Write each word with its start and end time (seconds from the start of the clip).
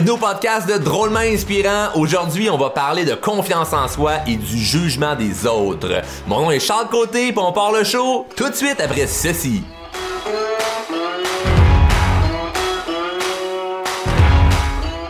Bienvenue 0.00 0.16
au 0.16 0.26
podcast 0.26 0.66
de 0.66 0.78
Drôlement 0.78 1.20
Inspirant. 1.20 1.88
Aujourd'hui, 1.94 2.48
on 2.48 2.56
va 2.56 2.70
parler 2.70 3.04
de 3.04 3.14
confiance 3.14 3.74
en 3.74 3.86
soi 3.86 4.26
et 4.26 4.36
du 4.36 4.56
jugement 4.56 5.14
des 5.14 5.46
autres. 5.46 6.00
Mon 6.26 6.40
nom 6.40 6.50
est 6.50 6.58
Charles 6.58 6.88
Côté, 6.88 7.32
puis 7.32 7.38
on 7.38 7.52
part 7.52 7.70
le 7.70 7.84
show 7.84 8.26
tout 8.34 8.48
de 8.48 8.54
suite 8.54 8.80
après 8.80 9.06
ceci. 9.06 9.62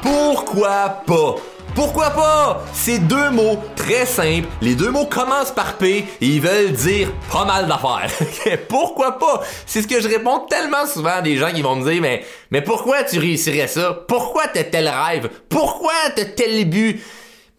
Pourquoi 0.02 0.88
pas? 1.06 1.36
Pourquoi 1.80 2.10
pas? 2.10 2.62
C'est 2.74 2.98
deux 2.98 3.30
mots 3.30 3.58
très 3.74 4.04
simples. 4.04 4.46
Les 4.60 4.74
deux 4.74 4.90
mots 4.90 5.06
commencent 5.06 5.50
par 5.50 5.78
P 5.78 6.04
et 6.20 6.26
ils 6.26 6.38
veulent 6.38 6.72
dire 6.72 7.10
pas 7.32 7.46
mal 7.46 7.66
d'affaires. 7.66 8.10
pourquoi 8.68 9.18
pas? 9.18 9.40
C'est 9.64 9.80
ce 9.80 9.88
que 9.88 9.98
je 9.98 10.06
réponds 10.06 10.40
tellement 10.40 10.84
souvent 10.84 11.14
à 11.14 11.22
des 11.22 11.38
gens 11.38 11.50
qui 11.50 11.62
vont 11.62 11.76
me 11.76 11.90
dire, 11.90 12.02
mais, 12.02 12.22
mais 12.50 12.60
pourquoi 12.60 13.02
tu 13.04 13.18
réussirais 13.18 13.66
ça? 13.66 13.98
Pourquoi 14.06 14.46
t'as 14.48 14.64
tel 14.64 14.90
rêve? 14.90 15.30
Pourquoi 15.48 15.94
t'as 16.14 16.26
tel 16.26 16.68
but? 16.68 17.00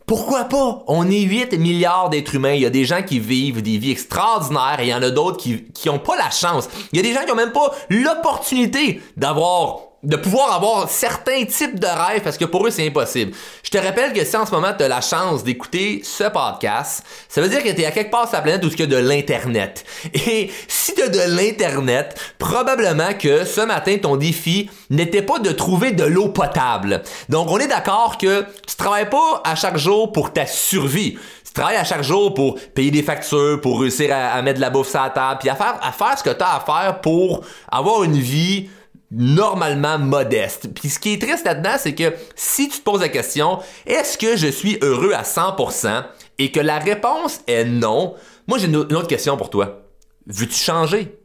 Pourquoi 0.05 0.43
pas? 0.43 0.83
On 0.85 1.09
est 1.09 1.21
8 1.21 1.53
milliards 1.53 2.11
d'êtres 2.11 2.35
humains. 2.35 2.53
Il 2.53 2.61
y 2.61 2.67
a 2.67 2.69
des 2.69 2.85
gens 2.85 3.01
qui 3.01 3.17
vivent 3.17 3.63
des 3.63 3.79
vies 3.79 3.93
extraordinaires 3.93 4.81
et 4.81 4.83
il 4.83 4.89
y 4.89 4.93
en 4.93 5.01
a 5.01 5.09
d'autres 5.09 5.37
qui, 5.37 5.63
qui 5.73 5.89
ont 5.89 5.97
pas 5.97 6.15
la 6.15 6.29
chance. 6.29 6.69
Il 6.93 6.97
y 6.97 6.99
a 6.99 7.03
des 7.03 7.15
gens 7.15 7.25
qui 7.25 7.31
ont 7.31 7.35
même 7.35 7.53
pas 7.53 7.71
l'opportunité 7.89 9.01
d'avoir 9.17 9.90
de 10.03 10.15
pouvoir 10.15 10.53
avoir 10.53 10.89
certains 10.89 11.45
types 11.45 11.79
de 11.79 11.85
rêves 11.85 12.21
parce 12.23 12.37
que 12.37 12.45
pour 12.45 12.65
eux 12.65 12.71
c'est 12.71 12.87
impossible. 12.87 13.33
Je 13.63 13.69
te 13.69 13.77
rappelle 13.77 14.13
que 14.13 14.25
si 14.25 14.35
en 14.35 14.45
ce 14.45 14.51
moment 14.51 14.73
tu 14.75 14.83
as 14.83 14.87
la 14.87 15.01
chance 15.01 15.43
d'écouter 15.43 16.01
ce 16.03 16.23
podcast, 16.23 17.03
ça 17.29 17.41
veut 17.41 17.49
dire 17.49 17.63
que 17.63 17.69
tu 17.69 17.81
es 17.81 17.85
à 17.85 17.91
quelque 17.91 18.09
part 18.09 18.27
sur 18.27 18.37
la 18.37 18.41
planète 18.41 18.65
où 18.65 18.67
il 18.67 18.79
y 18.79 18.83
a 18.83 18.87
de 18.87 18.97
l'internet. 18.97 19.85
Et 20.13 20.49
si 20.67 20.95
tu 20.95 21.03
as 21.03 21.09
de 21.09 21.35
l'internet, 21.35 22.19
probablement 22.39 23.13
que 23.13 23.45
ce 23.45 23.61
matin 23.61 23.97
ton 24.01 24.17
défi 24.17 24.69
n'était 24.89 25.21
pas 25.21 25.39
de 25.39 25.51
trouver 25.51 25.91
de 25.91 26.03
l'eau 26.03 26.29
potable. 26.29 27.03
Donc 27.29 27.51
on 27.51 27.59
est 27.59 27.67
d'accord 27.67 28.17
que 28.17 28.45
tu 28.67 28.75
travailles 28.75 29.09
pas 29.09 29.41
à 29.43 29.55
chaque 29.55 29.77
jour 29.77 30.11
pour 30.11 30.33
ta 30.33 30.47
survie. 30.47 31.17
Tu 31.45 31.53
travailles 31.53 31.77
à 31.77 31.83
chaque 31.83 32.03
jour 32.03 32.33
pour 32.33 32.55
payer 32.73 32.91
des 32.91 33.03
factures, 33.03 33.59
pour 33.61 33.81
réussir 33.81 34.15
à, 34.15 34.41
mettre 34.41 34.55
de 34.55 34.61
la 34.61 34.69
bouffe 34.69 34.89
sur 34.89 35.01
la 35.01 35.09
table, 35.09 35.39
puis 35.41 35.49
à 35.49 35.55
faire, 35.55 35.77
à 35.81 35.91
faire 35.91 36.17
ce 36.17 36.23
que 36.23 36.29
tu 36.29 36.41
as 36.41 36.55
à 36.55 36.59
faire 36.61 37.01
pour 37.01 37.43
avoir 37.69 38.03
une 38.03 38.17
vie 38.17 38.69
normalement 39.11 39.99
modeste. 39.99 40.73
Puis 40.73 40.89
ce 40.89 40.99
qui 40.99 41.13
est 41.13 41.21
triste 41.21 41.45
là-dedans, 41.45 41.75
c'est 41.77 41.93
que 41.93 42.13
si 42.35 42.69
tu 42.69 42.79
te 42.79 42.83
poses 42.83 43.01
la 43.01 43.09
question, 43.09 43.59
est-ce 43.85 44.17
que 44.17 44.37
je 44.37 44.47
suis 44.47 44.77
heureux 44.81 45.13
à 45.13 45.23
100% 45.23 46.03
et 46.39 46.51
que 46.51 46.59
la 46.59 46.79
réponse 46.79 47.41
est 47.47 47.65
non, 47.65 48.15
moi 48.47 48.57
j'ai 48.57 48.67
une 48.67 48.77
autre 48.77 49.07
question 49.07 49.37
pour 49.37 49.49
toi. 49.49 49.81
Veux-tu 50.27 50.55
changer? 50.55 51.17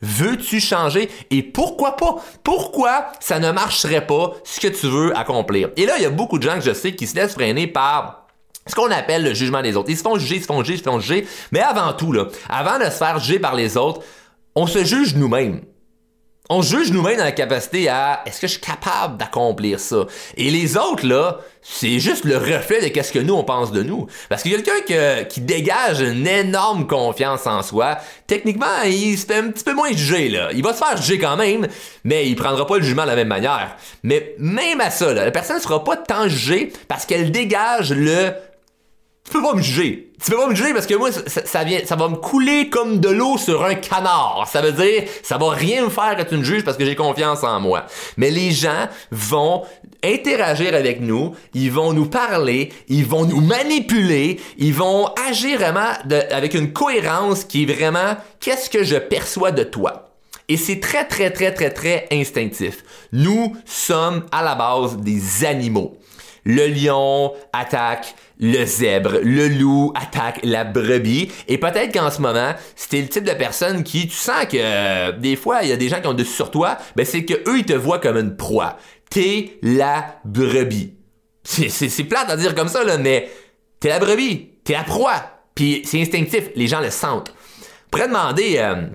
Veux-tu 0.00 0.60
changer? 0.60 1.10
Et 1.30 1.42
pourquoi 1.42 1.96
pas? 1.96 2.16
Pourquoi 2.44 3.06
ça 3.20 3.38
ne 3.38 3.50
marcherait 3.50 4.06
pas 4.06 4.32
ce 4.44 4.60
que 4.60 4.68
tu 4.68 4.86
veux 4.86 5.16
accomplir? 5.16 5.70
Et 5.76 5.86
là, 5.86 5.94
il 5.96 6.02
y 6.02 6.06
a 6.06 6.10
beaucoup 6.10 6.38
de 6.38 6.44
gens 6.44 6.54
que 6.54 6.64
je 6.64 6.72
sais 6.72 6.94
qui 6.94 7.06
se 7.06 7.16
laissent 7.16 7.34
freiner 7.34 7.66
par 7.66 8.26
ce 8.66 8.74
qu'on 8.74 8.90
appelle 8.90 9.24
le 9.24 9.34
jugement 9.34 9.62
des 9.62 9.76
autres. 9.76 9.90
Ils 9.90 9.96
se 9.96 10.02
font 10.02 10.18
juger, 10.18 10.36
ils 10.36 10.42
se 10.42 10.46
font 10.46 10.62
juger, 10.62 10.74
ils 10.74 10.78
se 10.78 10.84
font 10.84 11.00
juger. 11.00 11.26
Mais 11.52 11.60
avant 11.60 11.92
tout, 11.92 12.12
là, 12.12 12.26
avant 12.48 12.78
de 12.78 12.84
se 12.84 12.90
faire 12.90 13.18
juger 13.18 13.38
par 13.38 13.54
les 13.54 13.76
autres, 13.76 14.02
on 14.54 14.66
se 14.66 14.84
juge 14.84 15.14
nous-mêmes 15.14 15.62
on 16.48 16.62
juge 16.62 16.90
nous-mêmes 16.92 17.18
dans 17.18 17.24
la 17.24 17.32
capacité 17.32 17.88
à 17.88 18.22
est-ce 18.26 18.40
que 18.40 18.46
je 18.46 18.52
suis 18.52 18.60
capable 18.60 19.18
d'accomplir 19.18 19.78
ça? 19.78 20.06
Et 20.36 20.50
les 20.50 20.76
autres 20.76 21.06
là 21.06 21.40
c'est 21.60 21.98
juste 21.98 22.24
le 22.24 22.38
reflet 22.38 22.80
de 22.80 22.88
qu'est-ce 22.88 23.12
que 23.12 23.18
nous 23.18 23.34
on 23.34 23.44
pense 23.44 23.72
de 23.72 23.82
nous. 23.82 24.06
Parce 24.30 24.42
que 24.42 24.48
quelqu'un 24.48 25.24
qui 25.24 25.40
dégage 25.42 26.00
une 26.00 26.26
énorme 26.26 26.86
confiance 26.86 27.46
en 27.46 27.62
soi 27.62 27.98
techniquement 28.26 28.82
il 28.86 29.18
se 29.18 29.26
fait 29.26 29.36
un 29.36 29.50
petit 29.50 29.64
peu 29.64 29.74
moins 29.74 29.92
juger 29.92 30.28
là. 30.28 30.50
Il 30.52 30.62
va 30.62 30.72
se 30.72 30.78
faire 30.78 30.96
juger 30.96 31.18
quand 31.18 31.36
même 31.36 31.68
mais 32.04 32.26
il 32.26 32.36
prendra 32.36 32.66
pas 32.66 32.78
le 32.78 32.82
jugement 32.82 33.02
de 33.02 33.08
la 33.08 33.16
même 33.16 33.28
manière. 33.28 33.76
Mais 34.02 34.34
même 34.38 34.80
à 34.80 34.90
ça 34.90 35.12
là, 35.12 35.24
la 35.24 35.30
personne 35.30 35.56
ne 35.56 35.62
sera 35.62 35.84
pas 35.84 35.96
tant 35.96 36.28
jugée 36.28 36.72
parce 36.88 37.04
qu'elle 37.04 37.30
dégage 37.30 37.92
le 37.92 38.32
tu 39.24 39.32
peux 39.32 39.42
pas 39.42 39.54
me 39.54 39.60
juger. 39.60 40.07
Tu 40.22 40.32
peux 40.32 40.36
pas 40.36 40.48
me 40.48 40.54
juger 40.54 40.72
parce 40.72 40.86
que 40.86 40.94
moi, 40.94 41.10
ça, 41.12 41.64
vient, 41.64 41.80
ça 41.84 41.94
va 41.94 42.08
me 42.08 42.16
couler 42.16 42.68
comme 42.68 42.98
de 42.98 43.08
l'eau 43.08 43.38
sur 43.38 43.64
un 43.64 43.76
canard. 43.76 44.48
Ça 44.50 44.60
veut 44.60 44.72
dire, 44.72 45.04
ça 45.22 45.38
va 45.38 45.50
rien 45.50 45.84
me 45.84 45.90
faire 45.90 46.16
que 46.16 46.22
tu 46.22 46.36
me 46.36 46.42
juges 46.42 46.64
parce 46.64 46.76
que 46.76 46.84
j'ai 46.84 46.96
confiance 46.96 47.44
en 47.44 47.60
moi. 47.60 47.86
Mais 48.16 48.30
les 48.30 48.50
gens 48.50 48.88
vont 49.12 49.62
interagir 50.02 50.74
avec 50.74 51.00
nous, 51.00 51.34
ils 51.54 51.70
vont 51.70 51.92
nous 51.92 52.06
parler, 52.06 52.72
ils 52.88 53.06
vont 53.06 53.26
nous 53.26 53.40
manipuler, 53.40 54.40
ils 54.56 54.74
vont 54.74 55.08
agir 55.28 55.58
vraiment 55.58 55.92
avec 56.30 56.54
une 56.54 56.72
cohérence 56.72 57.44
qui 57.44 57.62
est 57.62 57.72
vraiment, 57.72 58.16
qu'est-ce 58.40 58.70
que 58.70 58.82
je 58.82 58.96
perçois 58.96 59.52
de 59.52 59.62
toi? 59.62 60.08
Et 60.48 60.56
c'est 60.56 60.80
très, 60.80 61.06
très, 61.06 61.30
très, 61.30 61.52
très, 61.52 61.70
très 61.70 62.08
instinctif. 62.10 62.82
Nous 63.12 63.54
sommes 63.66 64.24
à 64.32 64.42
la 64.42 64.54
base 64.54 64.96
des 64.96 65.44
animaux. 65.44 65.98
Le 66.44 66.66
lion 66.66 67.32
attaque 67.52 68.14
le 68.40 68.64
zèbre, 68.64 69.18
le 69.22 69.48
loup 69.48 69.92
attaque 69.94 70.40
la 70.44 70.64
brebis. 70.64 71.30
Et 71.48 71.58
peut-être 71.58 71.92
qu'en 71.92 72.10
ce 72.10 72.20
moment, 72.20 72.54
c'était 72.76 73.00
le 73.00 73.08
type 73.08 73.24
de 73.24 73.32
personne 73.32 73.82
qui, 73.82 74.08
tu 74.08 74.16
sens 74.16 74.46
que 74.46 74.56
euh, 74.58 75.12
des 75.12 75.36
fois, 75.36 75.62
il 75.62 75.68
y 75.68 75.72
a 75.72 75.76
des 75.76 75.88
gens 75.88 76.00
qui 76.00 76.06
ont 76.06 76.14
dessus 76.14 76.34
sur 76.34 76.50
toi, 76.50 76.78
ben 76.96 77.04
c'est 77.04 77.24
que 77.24 77.34
eux 77.48 77.58
ils 77.58 77.64
te 77.64 77.72
voient 77.72 77.98
comme 77.98 78.16
une 78.16 78.36
proie. 78.36 78.76
T'es 79.10 79.58
la 79.62 80.20
brebis. 80.24 80.94
C'est 81.42 82.04
plate 82.04 82.30
à 82.30 82.36
dire 82.36 82.54
comme 82.54 82.68
ça, 82.68 82.84
là, 82.84 82.98
mais 82.98 83.28
t'es 83.80 83.88
la 83.88 83.98
brebis, 83.98 84.50
t'es 84.64 84.74
la 84.74 84.84
proie. 84.84 85.22
Puis 85.54 85.82
c'est 85.84 86.00
instinctif, 86.00 86.50
les 86.54 86.68
gens 86.68 86.80
le 86.80 86.90
sentent. 86.90 87.32
Pourrait 87.90 88.08
demander, 88.08 88.56
euh, 88.58 88.86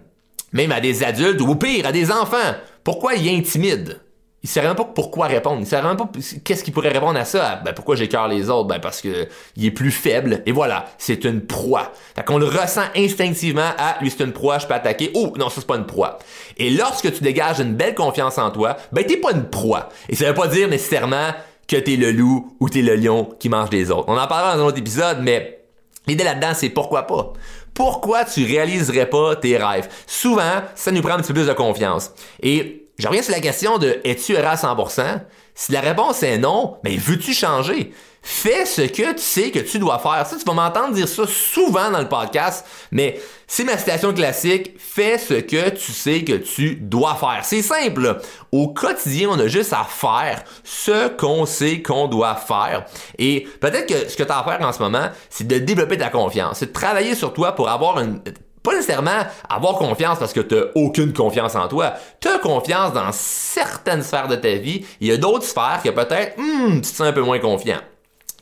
même 0.54 0.72
à 0.72 0.80
des 0.80 1.04
adultes, 1.04 1.42
ou 1.42 1.56
pire, 1.56 1.88
à 1.88 1.92
des 1.92 2.12
enfants, 2.12 2.56
pourquoi 2.84 3.16
ils 3.16 3.36
intimident? 3.36 3.96
Il 4.44 4.50
sait 4.50 4.62
même 4.62 4.76
pas 4.76 4.84
pourquoi 4.84 5.28
répondre. 5.28 5.62
Il 5.62 5.66
sait 5.66 5.82
même 5.82 5.96
pas 5.96 6.10
qu'est-ce 6.44 6.66
qu'il 6.66 6.74
pourrait 6.74 6.90
répondre 6.90 7.18
à 7.18 7.24
ça. 7.24 7.62
Ben, 7.64 7.74
pourquoi 7.74 7.96
j'écœure 7.96 8.28
les 8.28 8.50
autres? 8.50 8.68
Ben, 8.68 8.80
parce 8.80 9.00
que 9.00 9.28
il 9.56 9.66
est 9.66 9.72
plus 9.72 9.90
faible. 9.90 10.44
Et 10.46 10.52
voilà, 10.52 10.86
c'est 10.98 11.24
une 11.24 11.46
proie. 11.46 11.94
Fait 12.14 12.26
qu'on 12.26 12.38
le 12.38 12.46
ressent 12.46 12.84
instinctivement. 12.94 13.72
Ah, 13.78 13.96
lui, 14.02 14.12
c'est 14.12 14.24
une 14.26 14.34
proie, 14.34 14.60
je 14.60 14.68
peux 14.68 14.74
attaquer. 14.74 15.12
Oh, 15.14 15.32
non, 15.38 15.48
ça, 15.48 15.62
c'est 15.62 15.68
pas 15.68 15.78
une 15.78 15.86
proie. 15.86 16.20
Et 16.58 16.70
lorsque 16.72 17.14
tu 17.14 17.24
dégages 17.24 17.62
une 17.62 17.76
belle 17.76 17.96
confiance 17.96 18.38
en 18.38 18.52
toi, 18.52 18.76
ben, 18.92 19.06
t'es 19.06 19.16
pas 19.16 19.32
une 19.32 19.50
proie. 19.50 19.88
Et 20.10 20.16
ça 20.18 20.26
veut 20.26 20.34
pas 20.34 20.48
dire 20.48 20.68
nécessairement 20.68 21.30
que 21.66 21.78
t'es 21.78 21.96
le 21.96 22.12
loup 22.12 22.58
ou 22.60 22.68
t'es 22.68 22.82
le 22.82 22.98
lion 22.98 23.30
qui 23.40 23.48
mange 23.48 23.70
les 23.72 23.92
autres. 23.92 24.06
On 24.10 24.18
en 24.18 24.28
parlera 24.28 24.58
dans 24.58 24.64
un 24.64 24.66
autre 24.66 24.78
épisode, 24.78 25.20
mais 25.22 25.64
l'idée 26.06 26.26
là-dedans, 26.26 26.52
c'est 26.54 26.68
pourquoi 26.68 27.08
pas? 27.08 27.32
Pourquoi 27.74 28.26
tu 28.26 28.46
réaliserais 28.46 29.10
pas 29.10 29.38
tes 29.38 29.58
rêves? 29.58 29.88
Souvent, 30.06 30.62
ça 30.76 30.92
nous 30.92 31.02
prend 31.02 31.14
un 31.14 31.20
petit 31.20 31.28
peu 31.28 31.40
plus 31.40 31.48
de 31.48 31.54
confiance. 31.54 32.12
Et 32.42 32.83
je 32.98 33.08
reviens 33.08 33.24
sur 33.24 33.34
la 33.34 33.40
question 33.40 33.78
de 33.78 34.00
es-tu 34.04 34.34
heureux 34.34 34.46
à 34.46 34.56
100%? 34.56 35.22
Si 35.56 35.72
la 35.72 35.82
réponse 35.82 36.22
est 36.24 36.38
non, 36.38 36.78
mais 36.84 36.96
veux-tu 36.96 37.34
changer? 37.34 37.94
Fais 38.26 38.66
ce 38.66 38.84
que 38.84 39.14
tu 39.14 39.22
sais 39.22 39.52
que 39.52 39.60
tu 39.60 39.80
dois 39.80 40.00
faire. 40.00 40.26
Ça, 40.26 40.38
tu 40.38 40.46
vas 40.46 40.54
m'entendre 40.54 40.94
dire 40.94 41.10
ça 41.10 41.24
souvent 41.28 41.92
dans 41.92 42.00
le 42.00 42.08
podcast, 42.08 42.66
mais 42.90 43.20
c'est 43.48 43.66
ma 43.66 43.78
citation 43.78 44.14
classique. 44.14 44.76
Fais 44.78 45.18
ce 45.18 45.34
que 45.34 45.70
tu 45.72 45.92
sais 45.92 46.24
que 46.24 46.34
tu 46.34 46.76
dois 46.76 47.16
faire. 47.16 47.42
C'est 47.44 47.62
simple. 47.62 48.22
Au 48.54 48.70
quotidien, 48.70 49.28
on 49.30 49.40
a 49.40 49.48
juste 49.48 49.74
à 49.74 49.84
faire 49.84 50.46
ce 50.64 51.10
qu'on 51.10 51.46
sait 51.46 51.82
qu'on 51.82 52.08
doit 52.08 52.36
faire. 52.36 52.86
Et 53.20 53.46
peut-être 53.60 53.88
que 53.88 54.10
ce 54.10 54.16
que 54.16 54.24
tu 54.24 54.32
as 54.32 54.40
à 54.40 54.44
faire 54.44 54.66
en 54.66 54.72
ce 54.72 54.80
moment, 54.80 55.10
c'est 55.30 55.46
de 55.46 55.58
développer 55.58 55.98
ta 55.98 56.10
confiance. 56.10 56.60
C'est 56.60 56.68
de 56.68 56.74
travailler 56.74 57.16
sur 57.16 57.34
toi 57.34 57.52
pour 57.52 57.68
avoir 57.68 58.00
une 58.00 58.22
pas 58.64 58.74
nécessairement 58.74 59.26
avoir 59.50 59.78
confiance 59.78 60.18
parce 60.18 60.34
que 60.34 60.40
tu 60.40 60.56
aucune 60.76 61.14
confiance 61.14 61.56
en 61.56 61.68
toi. 61.68 61.94
Tu 62.20 62.30
as 62.30 62.40
confiance 62.40 62.94
dans 62.94 63.12
certaines 63.12 64.02
sphères 64.02 64.30
de 64.30 64.36
ta 64.38 64.54
vie. 64.56 64.86
Il 65.02 65.08
y 65.08 65.12
a 65.12 65.18
d'autres 65.18 65.46
sphères 65.46 65.82
que 65.84 65.90
peut-être, 65.90 66.38
hmm, 66.38 66.76
tu 66.76 66.82
te 66.82 66.88
sens 66.88 67.02
un 67.02 67.14
peu 67.14 67.22
moins 67.22 67.40
confiant. 67.40 67.80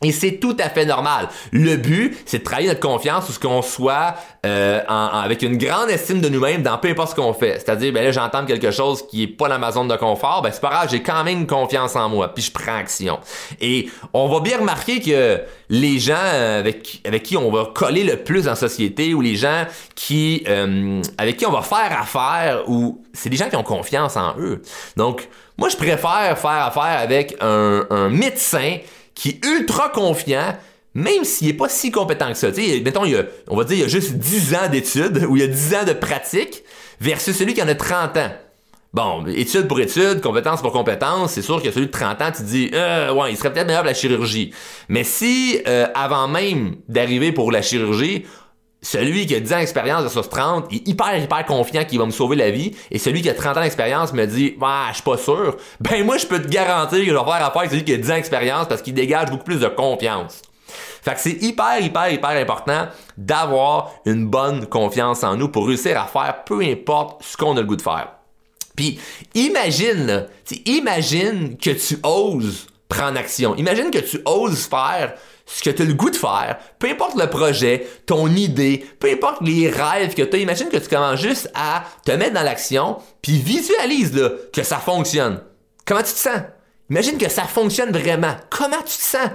Et 0.03 0.11
c'est 0.11 0.39
tout 0.39 0.57
à 0.59 0.67
fait 0.69 0.85
normal. 0.85 1.29
Le 1.51 1.75
but, 1.75 2.17
c'est 2.25 2.39
de 2.39 2.43
travailler 2.43 2.69
notre 2.69 2.79
confiance 2.79 3.29
ou 3.29 3.33
ce 3.33 3.39
qu'on 3.39 3.61
soit 3.61 4.15
euh, 4.47 4.81
avec 4.87 5.43
une 5.43 5.57
grande 5.57 5.91
estime 5.91 6.21
de 6.21 6.27
nous-mêmes 6.27 6.63
dans 6.63 6.79
peu 6.79 6.89
importe 6.89 7.11
ce 7.11 7.15
qu'on 7.15 7.33
fait. 7.33 7.59
C'est-à-dire, 7.59 7.93
ben 7.93 8.03
là, 8.03 8.11
j'entends 8.11 8.43
quelque 8.45 8.71
chose 8.71 9.05
qui 9.07 9.21
est 9.21 9.27
pas 9.27 9.47
dans 9.47 9.59
ma 9.59 9.71
zone 9.71 9.87
de 9.87 9.95
confort, 9.95 10.41
ben 10.41 10.49
c'est 10.51 10.59
pas 10.59 10.71
grave, 10.71 10.87
j'ai 10.89 11.03
quand 11.03 11.23
même 11.23 11.45
confiance 11.45 11.95
en 11.95 12.09
moi, 12.09 12.33
puis 12.33 12.43
je 12.43 12.51
prends 12.51 12.77
action. 12.77 13.19
Et 13.59 13.91
on 14.13 14.27
va 14.27 14.39
bien 14.39 14.57
remarquer 14.57 15.01
que 15.01 15.39
les 15.69 15.99
gens 15.99 16.15
avec, 16.15 17.01
avec 17.05 17.21
qui 17.21 17.37
on 17.37 17.51
va 17.51 17.69
coller 17.71 18.03
le 18.03 18.17
plus 18.17 18.47
en 18.47 18.55
société 18.55 19.13
ou 19.13 19.21
les 19.21 19.35
gens 19.35 19.65
qui 19.93 20.43
euh, 20.47 20.99
avec 21.19 21.37
qui 21.37 21.45
on 21.45 21.51
va 21.51 21.61
faire 21.61 21.95
affaire 22.01 22.63
ou 22.67 23.03
c'est 23.13 23.29
des 23.29 23.37
gens 23.37 23.49
qui 23.49 23.55
ont 23.55 23.61
confiance 23.61 24.17
en 24.17 24.33
eux. 24.39 24.63
Donc, 24.97 25.29
moi, 25.59 25.69
je 25.69 25.77
préfère 25.77 26.39
faire 26.39 26.65
affaire 26.65 26.99
avec 26.99 27.35
un, 27.39 27.85
un 27.91 28.09
médecin 28.09 28.77
qui 29.15 29.29
est 29.29 29.45
ultra 29.45 29.89
confiant, 29.89 30.55
même 30.93 31.23
s'il 31.23 31.49
est 31.49 31.53
pas 31.53 31.69
si 31.69 31.91
compétent 31.91 32.29
que 32.31 32.37
ça. 32.37 32.53
sais, 32.53 32.81
mettons, 32.83 33.05
il 33.05 33.15
a, 33.15 33.23
on 33.47 33.55
va 33.55 33.63
dire, 33.63 33.77
il 33.77 33.83
a 33.83 33.87
juste 33.87 34.13
10 34.13 34.55
ans 34.55 34.69
d'études 34.69 35.25
ou 35.29 35.37
il 35.37 35.41
y 35.41 35.45
a 35.45 35.47
10 35.47 35.75
ans 35.75 35.83
de 35.85 35.93
pratique 35.93 36.63
versus 36.99 37.35
celui 37.35 37.53
qui 37.53 37.61
en 37.61 37.67
a 37.67 37.75
30 37.75 38.17
ans. 38.17 38.31
Bon, 38.93 39.25
étude 39.27 39.69
pour 39.69 39.79
étude, 39.79 40.19
compétence 40.19 40.61
pour 40.61 40.73
compétence, 40.73 41.31
c'est 41.31 41.41
sûr 41.41 41.63
que 41.63 41.71
celui 41.71 41.85
de 41.85 41.91
30 41.91 42.21
ans, 42.21 42.31
tu 42.35 42.43
te 42.43 42.47
dis, 42.47 42.71
euh, 42.73 43.13
ouais, 43.13 43.31
il 43.31 43.37
serait 43.37 43.53
peut-être 43.53 43.67
meilleur 43.67 43.83
pour 43.83 43.87
la 43.87 43.93
chirurgie. 43.93 44.53
Mais 44.89 45.05
si, 45.05 45.61
euh, 45.65 45.87
avant 45.95 46.27
même 46.27 46.75
d'arriver 46.89 47.31
pour 47.31 47.53
la 47.53 47.61
chirurgie, 47.61 48.25
celui 48.81 49.27
qui 49.27 49.35
a 49.35 49.39
10 49.39 49.53
ans 49.53 49.59
d'expérience 49.59 50.01
versus 50.01 50.29
30 50.29 50.73
est 50.73 50.87
hyper, 50.87 51.15
hyper 51.17 51.45
confiant 51.45 51.85
qu'il 51.85 51.99
va 51.99 52.05
me 52.05 52.11
sauver 52.11 52.35
la 52.35 52.49
vie, 52.49 52.75
et 52.89 52.97
celui 52.97 53.21
qui 53.21 53.29
a 53.29 53.33
30 53.33 53.57
ans 53.57 53.61
d'expérience 53.61 54.13
me 54.13 54.25
dit, 54.25 54.55
bah, 54.59 54.85
je 54.89 54.95
suis 54.95 55.03
pas 55.03 55.17
sûr, 55.17 55.57
ben 55.79 56.03
moi, 56.03 56.17
je 56.17 56.25
peux 56.25 56.41
te 56.41 56.47
garantir 56.47 56.99
que 56.99 57.05
je 57.05 57.11
vais 57.11 57.17
faire 57.17 57.25
affaire 57.25 57.57
avec 57.57 57.71
celui 57.71 57.85
qui 57.85 57.93
a 57.93 57.97
10 57.97 58.11
ans 58.11 58.15
d'expérience 58.15 58.67
parce 58.67 58.81
qu'il 58.81 58.93
dégage 58.93 59.29
beaucoup 59.29 59.43
plus 59.43 59.59
de 59.59 59.67
confiance. 59.67 60.41
Fait 61.03 61.13
que 61.13 61.19
c'est 61.19 61.43
hyper, 61.43 61.79
hyper, 61.79 62.11
hyper 62.11 62.29
important 62.29 62.87
d'avoir 63.17 63.91
une 64.05 64.27
bonne 64.27 64.65
confiance 64.67 65.23
en 65.23 65.35
nous 65.35 65.49
pour 65.49 65.67
réussir 65.67 65.99
à 65.99 66.05
faire 66.05 66.43
peu 66.45 66.61
importe 66.61 67.23
ce 67.23 67.35
qu'on 67.37 67.57
a 67.57 67.61
le 67.61 67.67
goût 67.67 67.75
de 67.75 67.81
faire. 67.81 68.09
Puis 68.75 68.99
imagine, 69.35 70.05
là, 70.05 70.25
imagine 70.65 71.57
que 71.57 71.71
tu 71.71 71.97
oses 72.03 72.67
prendre 72.87 73.17
action. 73.17 73.55
Imagine 73.55 73.89
que 73.89 73.99
tu 73.99 74.21
oses 74.25 74.65
faire 74.65 75.15
ce 75.45 75.63
que 75.63 75.69
tu 75.69 75.81
as 75.81 75.85
le 75.85 75.93
goût 75.93 76.09
de 76.09 76.15
faire, 76.15 76.57
peu 76.79 76.89
importe 76.89 77.15
le 77.15 77.27
projet, 77.27 77.87
ton 78.05 78.27
idée, 78.27 78.85
peu 78.99 79.11
importe 79.11 79.41
les 79.41 79.69
rêves 79.69 80.13
que 80.13 80.21
tu 80.21 80.35
as, 80.35 80.39
imagine 80.39 80.69
que 80.69 80.77
tu 80.77 80.87
commences 80.87 81.19
juste 81.19 81.51
à 81.53 81.83
te 82.05 82.11
mettre 82.11 82.33
dans 82.33 82.43
l'action, 82.43 82.97
puis 83.21 83.37
visualise 83.37 84.13
là, 84.15 84.29
que 84.53 84.63
ça 84.63 84.77
fonctionne. 84.77 85.41
Comment 85.85 86.03
tu 86.03 86.13
te 86.13 86.19
sens? 86.19 86.41
Imagine 86.89 87.17
que 87.17 87.29
ça 87.29 87.43
fonctionne 87.43 87.91
vraiment. 87.91 88.35
Comment 88.49 88.81
tu 88.81 88.97
te 88.97 89.03
sens? 89.03 89.29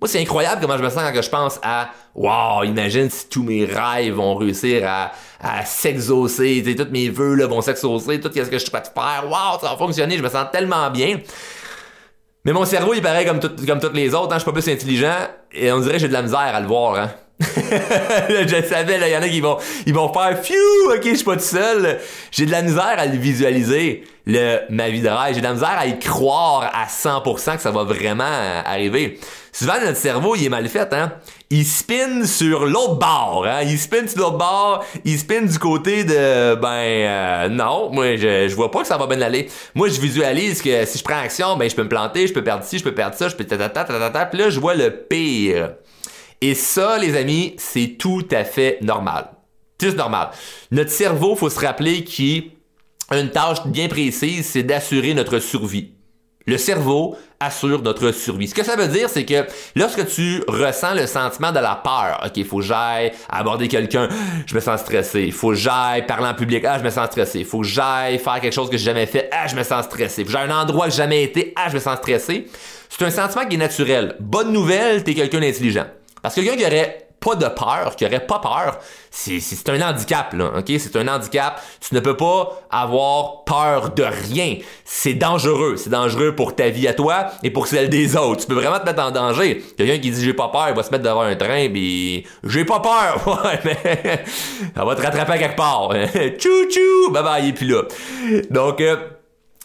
Moi, 0.00 0.08
c'est 0.08 0.20
incroyable 0.20 0.62
comment 0.62 0.78
je 0.78 0.82
me 0.82 0.88
sens 0.88 1.02
quand 1.12 1.22
je 1.22 1.28
pense 1.28 1.60
à 1.62 1.90
Wow, 2.14 2.64
imagine 2.64 3.08
si 3.08 3.28
tous 3.28 3.42
mes 3.42 3.64
rêves 3.64 4.14
vont 4.14 4.34
réussir 4.34 4.82
à, 4.86 5.12
à 5.40 5.64
s'exaucer, 5.64 6.64
tous 6.76 6.90
mes 6.90 7.08
vœux 7.08 7.34
là, 7.34 7.46
vont 7.46 7.60
s'exaucer, 7.60 8.18
tout 8.18 8.30
ce 8.34 8.40
que 8.40 8.52
je 8.52 8.58
suis 8.58 8.70
prêt 8.70 8.80
de 8.80 8.86
faire, 8.86 9.24
wow, 9.26 9.60
ça 9.60 9.70
va 9.70 9.76
fonctionner, 9.76 10.16
je 10.16 10.22
me 10.22 10.28
sens 10.28 10.46
tellement 10.50 10.90
bien. 10.90 11.20
Mais 12.44 12.52
mon 12.52 12.64
cerveau, 12.64 12.94
il 12.94 13.02
paraît 13.02 13.26
comme, 13.26 13.40
tout, 13.40 13.50
comme 13.66 13.80
tous 13.80 13.92
les 13.92 14.14
autres, 14.14 14.32
hein, 14.32 14.38
je 14.38 14.42
suis 14.42 14.50
pas 14.50 14.60
plus 14.60 14.68
intelligent, 14.68 15.16
et 15.52 15.70
on 15.72 15.80
dirait 15.80 15.94
que 15.94 15.98
j'ai 16.00 16.08
de 16.08 16.12
la 16.12 16.22
misère 16.22 16.38
à 16.38 16.60
le 16.60 16.66
voir. 16.66 16.98
Hein. 16.98 17.10
je 17.40 18.62
savais, 18.68 18.98
là, 18.98 19.08
il 19.08 19.12
y 19.12 19.16
en 19.16 19.22
a 19.22 19.28
qui 19.28 19.40
vont, 19.40 19.58
ils 19.86 19.94
vont 19.94 20.12
faire 20.12 20.40
Phew, 20.42 20.94
ok, 20.94 21.00
je 21.04 21.14
suis 21.14 21.24
pas 21.24 21.36
tout 21.36 21.42
seul. 21.42 21.98
J'ai 22.30 22.46
de 22.46 22.50
la 22.50 22.62
misère 22.62 22.94
à 22.98 23.06
le 23.06 23.16
visualiser, 23.16 24.04
le, 24.26 24.58
ma 24.70 24.90
vie 24.90 25.00
de 25.00 25.08
rêve. 25.08 25.34
J'ai 25.34 25.40
de 25.40 25.46
la 25.46 25.54
misère 25.54 25.76
à 25.78 25.86
y 25.86 25.98
croire 25.98 26.70
à 26.74 26.86
100% 26.86 27.56
que 27.56 27.62
ça 27.62 27.70
va 27.70 27.84
vraiment 27.84 28.24
arriver. 28.64 29.18
Souvent, 29.52 29.80
notre 29.82 29.96
cerveau, 29.96 30.36
il 30.36 30.44
est 30.44 30.50
mal 30.50 30.68
fait, 30.68 30.92
hein. 30.92 31.12
Il 31.52 31.66
spin 31.66 32.24
sur 32.26 32.64
l'autre 32.64 33.00
bord, 33.00 33.44
hein. 33.44 33.62
Il 33.62 33.76
spin 33.76 34.06
sur 34.06 34.20
l'autre 34.20 34.38
bord, 34.38 34.84
il 35.04 35.18
spin 35.18 35.42
du 35.42 35.58
côté 35.58 36.04
de, 36.04 36.54
ben, 36.54 36.68
euh, 36.68 37.48
non, 37.48 37.90
moi, 37.90 38.16
je, 38.16 38.46
je 38.46 38.54
vois 38.54 38.70
pas 38.70 38.82
que 38.82 38.86
ça 38.86 38.96
va 38.96 39.08
bien 39.08 39.20
aller. 39.20 39.48
Moi, 39.74 39.88
je 39.88 40.00
visualise 40.00 40.62
que 40.62 40.84
si 40.84 40.98
je 40.98 41.02
prends 41.02 41.18
action, 41.18 41.56
ben, 41.56 41.68
je 41.68 41.74
peux 41.74 41.82
me 41.82 41.88
planter, 41.88 42.28
je 42.28 42.32
peux 42.32 42.44
perdre 42.44 42.62
ci, 42.62 42.78
je 42.78 42.84
peux 42.84 42.94
perdre 42.94 43.16
ça, 43.16 43.28
je 43.28 43.34
peux 43.34 43.42
ta 43.42 43.56
ta 43.58 43.68
ta 43.68 43.84
ta 43.84 44.10
ta, 44.10 44.26
puis 44.26 44.38
là, 44.38 44.48
je 44.48 44.60
vois 44.60 44.76
le 44.76 44.92
pire. 44.92 45.72
Et 46.40 46.54
ça, 46.54 46.98
les 46.98 47.16
amis, 47.16 47.56
c'est 47.58 47.96
tout 47.98 48.28
à 48.30 48.44
fait 48.44 48.78
normal. 48.80 49.32
C'est 49.80 49.96
normal. 49.96 50.30
Notre 50.70 50.90
cerveau, 50.90 51.34
faut 51.34 51.50
se 51.50 51.58
rappeler 51.58 52.04
qu'il 52.04 52.52
a 53.08 53.18
une 53.18 53.30
tâche 53.30 53.66
bien 53.66 53.88
précise, 53.88 54.46
c'est 54.46 54.62
d'assurer 54.62 55.14
notre 55.14 55.40
survie. 55.40 55.94
Le 56.50 56.58
cerveau 56.58 57.16
assure 57.38 57.80
notre 57.80 58.10
survie. 58.10 58.48
Ce 58.48 58.56
que 58.56 58.64
ça 58.64 58.74
veut 58.74 58.88
dire, 58.88 59.08
c'est 59.08 59.24
que 59.24 59.46
lorsque 59.76 60.04
tu 60.08 60.42
ressens 60.48 60.94
le 60.94 61.06
sentiment 61.06 61.52
de 61.52 61.60
la 61.60 61.76
peur, 61.76 62.20
ok, 62.26 62.44
faut 62.44 62.56
que 62.56 62.64
j'aille 62.64 63.12
aborder 63.28 63.68
quelqu'un, 63.68 64.08
je 64.46 64.54
me 64.56 64.58
sens 64.58 64.80
stressé. 64.80 65.30
Faut 65.30 65.50
que 65.50 65.54
j'aille 65.54 66.04
parler 66.06 66.26
en 66.26 66.34
public, 66.34 66.64
ah, 66.64 66.76
je 66.80 66.82
me 66.82 66.90
sens 66.90 67.06
stressé. 67.06 67.44
Faut 67.44 67.60
que 67.60 67.68
j'aille 67.68 68.18
faire 68.18 68.40
quelque 68.40 68.52
chose 68.52 68.68
que 68.68 68.76
j'ai 68.76 68.86
jamais 68.86 69.06
fait, 69.06 69.30
ah, 69.30 69.46
je 69.46 69.54
me 69.54 69.62
sens 69.62 69.84
stressé. 69.84 70.26
J'ai 70.28 70.38
un 70.38 70.50
endroit 70.50 70.86
que 70.86 70.90
j'ai 70.90 70.96
jamais 70.96 71.22
été, 71.22 71.52
ah, 71.54 71.68
je 71.68 71.74
me 71.74 71.80
sens 71.80 71.98
stressé. 71.98 72.48
C'est 72.88 73.04
un 73.04 73.10
sentiment 73.10 73.46
qui 73.46 73.54
est 73.54 73.58
naturel. 73.58 74.16
Bonne 74.18 74.52
nouvelle, 74.52 75.04
t'es 75.04 75.14
quelqu'un 75.14 75.38
d'intelligent. 75.38 75.86
Parce 76.20 76.34
que 76.34 76.40
quelqu'un 76.40 76.56
qui 76.56 76.66
aurait 76.66 77.09
pas 77.20 77.34
de 77.34 77.46
peur, 77.46 77.94
qui 77.96 78.06
aurait 78.06 78.26
pas 78.26 78.38
peur, 78.38 78.78
c'est 79.10 79.68
un 79.68 79.80
handicap, 79.82 80.32
là, 80.32 80.52
ok? 80.58 80.72
C'est 80.78 80.96
un 80.96 81.06
handicap. 81.06 81.62
Tu 81.80 81.94
ne 81.94 82.00
peux 82.00 82.16
pas 82.16 82.62
avoir 82.70 83.44
peur 83.44 83.90
de 83.90 84.02
rien. 84.02 84.56
C'est 84.84 85.14
dangereux. 85.14 85.76
C'est 85.76 85.90
dangereux 85.90 86.34
pour 86.34 86.56
ta 86.56 86.70
vie 86.70 86.88
à 86.88 86.94
toi 86.94 87.26
et 87.42 87.50
pour 87.50 87.66
celle 87.66 87.90
des 87.90 88.16
autres. 88.16 88.42
Tu 88.42 88.46
peux 88.46 88.54
vraiment 88.54 88.78
te 88.78 88.86
mettre 88.86 89.02
en 89.02 89.10
danger. 89.10 89.62
Quelqu'un 89.76 89.98
qui 89.98 90.10
dit 90.10 90.24
j'ai 90.24 90.34
pas 90.34 90.48
peur, 90.48 90.66
il 90.70 90.74
va 90.74 90.82
se 90.82 90.90
mettre 90.90 91.04
devant 91.04 91.22
un 91.22 91.36
train, 91.36 91.68
pis 91.68 92.24
j'ai 92.44 92.64
pas 92.64 92.80
peur. 92.80 93.38
Ouais, 93.40 93.58
mais 93.64 94.24
ça 94.74 94.84
va 94.84 94.94
te 94.94 95.02
rattraper 95.02 95.32
à 95.32 95.38
quelque 95.38 95.56
part. 95.56 95.90
tchou 96.38 96.66
tchou! 96.68 97.10
Bye 97.10 97.22
bye, 97.22 97.44
il 97.44 97.48
est 97.50 97.52
plus 97.52 97.66
là. 97.66 97.82
Donc, 98.50 98.80
euh, 98.80 98.96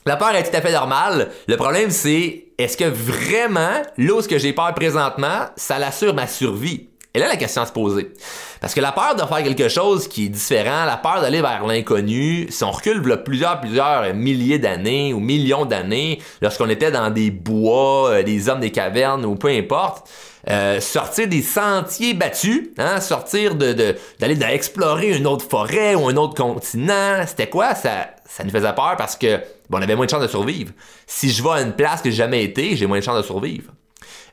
la 0.05 0.15
peur 0.15 0.35
est 0.35 0.43
tout 0.43 0.55
à 0.55 0.61
fait 0.61 0.71
normale. 0.71 1.31
Le 1.47 1.57
problème, 1.57 1.89
c'est 1.89 2.45
est-ce 2.57 2.77
que 2.77 2.85
vraiment, 2.85 3.81
là 3.97 4.13
où 4.13 4.21
j'ai 4.29 4.53
peur 4.53 4.73
présentement, 4.73 5.47
ça 5.55 5.79
l'assure 5.79 6.13
ma 6.13 6.27
survie? 6.27 6.89
Et 7.15 7.19
là, 7.19 7.29
la 7.29 7.37
question 7.37 7.61
à 7.61 7.65
se 7.65 7.71
poser. 7.71 8.11
Parce 8.59 8.73
que 8.73 8.81
la 8.81 8.91
peur 8.91 9.15
de 9.15 9.21
faire 9.21 9.41
quelque 9.41 9.69
chose 9.69 10.09
qui 10.09 10.25
est 10.25 10.29
différent, 10.29 10.83
la 10.83 10.97
peur 10.97 11.21
d'aller 11.21 11.41
vers 11.41 11.65
l'inconnu, 11.65 12.47
si 12.49 12.61
on 12.65 12.71
recule 12.71 13.01
plusieurs, 13.23 13.61
plusieurs 13.61 14.13
milliers 14.13 14.59
d'années 14.59 15.13
ou 15.13 15.21
millions 15.21 15.63
d'années, 15.63 16.19
lorsqu'on 16.41 16.67
était 16.67 16.91
dans 16.91 17.09
des 17.09 17.31
bois, 17.31 18.09
euh, 18.09 18.23
des 18.23 18.49
hommes 18.49 18.59
des 18.59 18.71
cavernes 18.71 19.23
ou 19.23 19.35
peu 19.35 19.47
importe, 19.47 20.09
euh, 20.49 20.81
sortir 20.81 21.29
des 21.29 21.41
sentiers 21.41 22.13
battus, 22.13 22.67
hein, 22.77 22.99
sortir 22.99 23.55
de, 23.55 23.95
d'aller 24.19 24.37
explorer 24.53 25.15
une 25.15 25.25
autre 25.25 25.45
forêt 25.49 25.95
ou 25.95 26.09
un 26.09 26.17
autre 26.17 26.35
continent, 26.35 27.23
c'était 27.25 27.47
quoi? 27.47 27.75
Ça, 27.75 28.09
ça 28.25 28.43
nous 28.43 28.51
faisait 28.51 28.73
peur 28.73 28.95
parce 28.97 29.15
que 29.15 29.37
bon, 29.69 29.77
on 29.77 29.81
avait 29.81 29.95
moins 29.95 30.05
de 30.05 30.11
chances 30.11 30.21
de 30.21 30.27
survivre. 30.27 30.73
Si 31.07 31.31
je 31.31 31.41
vais 31.41 31.49
à 31.49 31.61
une 31.61 31.73
place 31.73 32.01
que 32.01 32.09
j'ai 32.09 32.17
jamais 32.17 32.43
été, 32.43 32.75
j'ai 32.75 32.87
moins 32.87 32.99
de 32.99 33.03
chances 33.03 33.21
de 33.21 33.25
survivre. 33.25 33.71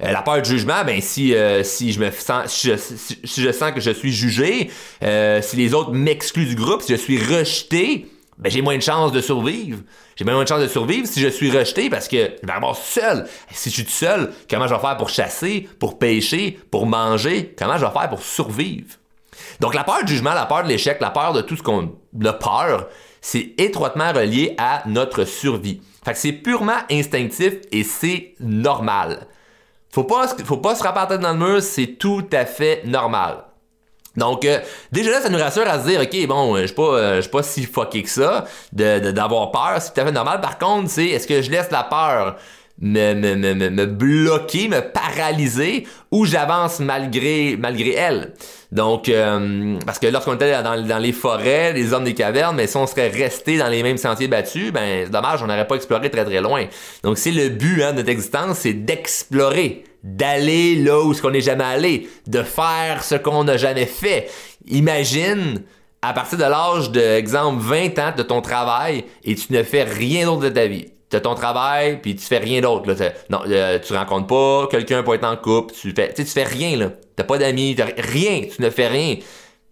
Euh, 0.02 0.10
la 0.10 0.22
peur 0.22 0.43
du 0.43 0.50
jugement, 0.50 0.84
ben 0.84 1.00
si 1.00 1.34
euh, 1.34 1.62
je 1.62 1.99
me 2.00 2.10
sens 2.10 2.52
si 2.52 2.69
je, 3.43 3.52
sens 3.52 3.72
que 3.72 3.81
je 3.81 3.90
suis 3.90 4.12
jugé, 4.12 4.70
euh, 5.02 5.40
si 5.43 5.56
les 5.56 5.75
autres 5.75 5.93
m'excluent 5.93 6.46
du 6.46 6.56
groupe, 6.56 6.82
si 6.82 6.93
je 6.93 6.96
suis 6.96 7.19
rejeté, 7.19 8.08
ben 8.38 8.50
j'ai 8.50 8.62
moins 8.62 8.76
de 8.76 8.82
chances 8.82 9.12
de 9.12 9.20
survivre. 9.20 9.78
J'ai 10.16 10.25
moins 10.25 10.43
de 10.43 10.49
chances 10.49 10.62
de 10.62 10.69
survivre 10.69 11.06
si 11.06 11.20
je 11.20 11.28
suis 11.28 11.56
rejeté 11.56 11.88
parce 11.88 12.08
que 12.08 12.32
je 12.43 12.46
vais 12.46 12.52
avoir 12.52 12.76
seul. 12.76 13.26
Si 13.50 13.70
je 13.70 13.75
suis 13.75 13.84
tout 13.84 13.90
seul, 13.90 14.32
comment 14.50 14.66
je 14.66 14.75
vais 14.75 14.81
faire 14.81 14.96
pour 14.96 15.08
chasser, 15.08 15.69
pour 15.78 15.99
pêcher, 15.99 16.58
pour 16.70 16.87
manger, 16.87 17.55
comment 17.56 17.78
je 17.78 17.84
vais 17.84 17.93
faire 17.93 18.08
pour 18.08 18.22
survivre? 18.22 18.96
Donc 19.60 19.75
la 19.75 19.84
peur 19.84 20.05
du 20.05 20.12
jugement, 20.12 20.34
la 20.34 20.46
peur 20.46 20.64
de 20.64 20.69
l'échec, 20.69 20.98
la 21.00 21.10
peur 21.10 21.32
de 21.32 21.43
tout 21.43 21.56
ce 21.56 21.62
qu'on 21.62 21.93
a 22.25 22.32
peur, 22.32 22.88
c'est 23.20 23.55
étroitement 23.58 24.12
relié 24.12 24.55
à 24.58 24.82
notre 24.87 25.25
survie. 25.25 25.81
Fait 26.05 26.12
que 26.12 26.19
c'est 26.19 26.32
purement 26.32 26.78
instinctif 26.90 27.55
et 27.70 27.84
c'est 27.84 28.34
normal. 28.40 29.28
Faut 29.93 30.05
pas, 30.05 30.27
faut 30.44 30.56
pas 30.56 30.75
se 30.75 30.82
rapporter 30.82 31.19
dans 31.19 31.32
le 31.32 31.39
mur, 31.39 31.63
c'est 31.63 31.99
tout 31.99 32.27
à 32.32 32.46
fait 32.46 32.82
normal. 32.84 33.44
Donc 34.17 34.44
euh, 34.44 34.58
déjà 34.91 35.11
là, 35.11 35.20
ça 35.20 35.29
nous 35.29 35.39
rassure 35.39 35.69
à 35.69 35.81
se 35.81 35.89
dire, 35.89 36.01
ok, 36.01 36.27
bon, 36.27 36.56
je 36.56 36.67
suis 36.67 36.75
pas, 36.75 36.82
euh, 36.82 37.22
pas 37.31 37.43
si 37.43 37.65
fucké 37.65 38.03
que 38.03 38.08
ça, 38.08 38.44
d'avoir 38.72 39.51
peur, 39.51 39.81
c'est 39.81 39.93
tout 39.94 40.01
à 40.01 40.05
fait 40.05 40.13
normal. 40.13 40.41
Par 40.41 40.58
contre, 40.58 40.91
c'est 40.91 41.06
est-ce 41.06 41.27
que 41.27 41.43
je 41.43 41.51
laisse 41.51 41.70
la 41.70 41.84
peur 41.84 42.37
me, 42.82 43.15
me, 43.15 43.36
me, 43.36 43.70
me 43.70 43.86
bloquer, 43.86 44.69
me 44.69 44.81
paralyser, 44.81 45.86
ou 46.10 46.27
j'avance 46.27 46.81
malgré, 46.81 47.56
malgré 47.56 47.93
elle. 47.93 48.34
Donc, 48.72 49.08
euh, 49.08 49.79
parce 49.86 50.01
que 50.01 50.08
lorsqu'on 50.08 50.34
était 50.34 50.51
dans, 50.62 50.84
dans, 50.84 50.98
les 50.98 51.12
forêts, 51.12 51.72
les 51.72 51.93
hommes 51.93 52.05
des 52.05 52.15
cavernes, 52.15 52.56
mais 52.56 52.67
si 52.67 52.77
on 52.77 52.86
serait 52.86 53.08
resté 53.08 53.56
dans 53.56 53.69
les 53.69 53.82
mêmes 53.84 53.98
sentiers 53.98 54.27
battus, 54.27 54.72
ben 54.72 55.05
c'est 55.05 55.10
dommage, 55.10 55.43
on 55.43 55.46
n'aurait 55.46 55.67
pas 55.67 55.77
exploré 55.77 56.10
très 56.10 56.24
très 56.24 56.41
loin. 56.41 56.67
Donc, 57.05 57.19
c'est 57.19 57.31
le 57.31 57.51
but 57.51 57.82
hein, 57.82 57.93
de 57.93 57.98
notre 57.98 58.10
existence, 58.10 58.58
c'est 58.58 58.72
d'explorer, 58.72 59.84
d'aller 60.03 60.74
là 60.74 61.01
où 61.01 61.15
ce 61.15 61.22
qu'on 61.22 61.31
n'est 61.31 61.41
jamais 61.41 61.65
allé, 61.65 62.08
de 62.27 62.43
faire 62.43 63.05
ce 63.05 63.15
qu'on 63.15 63.44
n'a 63.44 63.56
jamais 63.56 63.86
fait. 63.86 64.29
Imagine 64.67 65.62
à 66.01 66.12
partir 66.12 66.36
de 66.36 66.44
l'âge 66.44 66.91
de, 66.91 67.01
exemple, 67.01 67.62
20 67.62 67.98
ans 68.01 68.12
de 68.17 68.24
ton 68.24 68.41
travail 68.41 69.05
et 69.22 69.36
tu 69.36 69.53
ne 69.53 69.62
fais 69.62 69.84
rien 69.84 70.27
d'autre 70.27 70.43
de 70.43 70.48
ta 70.48 70.67
vie 70.67 70.92
t'as 71.12 71.20
ton 71.20 71.34
travail, 71.34 72.00
puis 72.00 72.16
tu 72.16 72.24
fais 72.24 72.38
rien 72.38 72.62
d'autre. 72.62 72.90
Là. 72.90 73.10
Non, 73.28 73.40
euh, 73.46 73.78
tu 73.78 73.92
rencontres 73.92 74.26
pas 74.28 74.66
quelqu'un 74.70 75.02
pour 75.02 75.14
être 75.14 75.24
en 75.24 75.36
couple, 75.36 75.74
tu 75.74 75.92
fais, 75.92 76.12
tu 76.14 76.24
fais 76.24 76.44
rien, 76.44 76.76
là. 76.76 76.86
T'as 77.16 77.24
pas 77.24 77.36
d'amis, 77.36 77.76
rien, 77.98 78.40
tu 78.54 78.62
ne 78.62 78.70
fais 78.70 78.88
rien. 78.88 79.16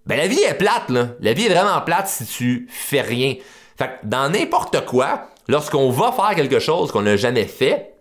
Ben 0.05 0.17
la 0.17 0.27
vie 0.27 0.41
est 0.41 0.55
plate, 0.55 0.91
là. 0.91 1.09
La 1.21 1.33
vie 1.33 1.47
est 1.47 1.55
vraiment 1.55 1.81
plate 1.81 2.09
si 2.09 2.27
tu 2.27 2.67
fais 2.69 3.01
rien. 3.01 3.37
Fait 3.79 3.91
dans 4.05 4.29
n'importe 4.29 4.85
quoi, 4.85 5.29
lorsqu'on 5.49 5.89
va 5.89 6.13
faire 6.13 6.35
quelque 6.35 6.59
chose 6.59 6.93
qu'on 6.93 7.03
n'a 7.03 7.17
jamais 7.17 7.47
fait, 7.47 7.95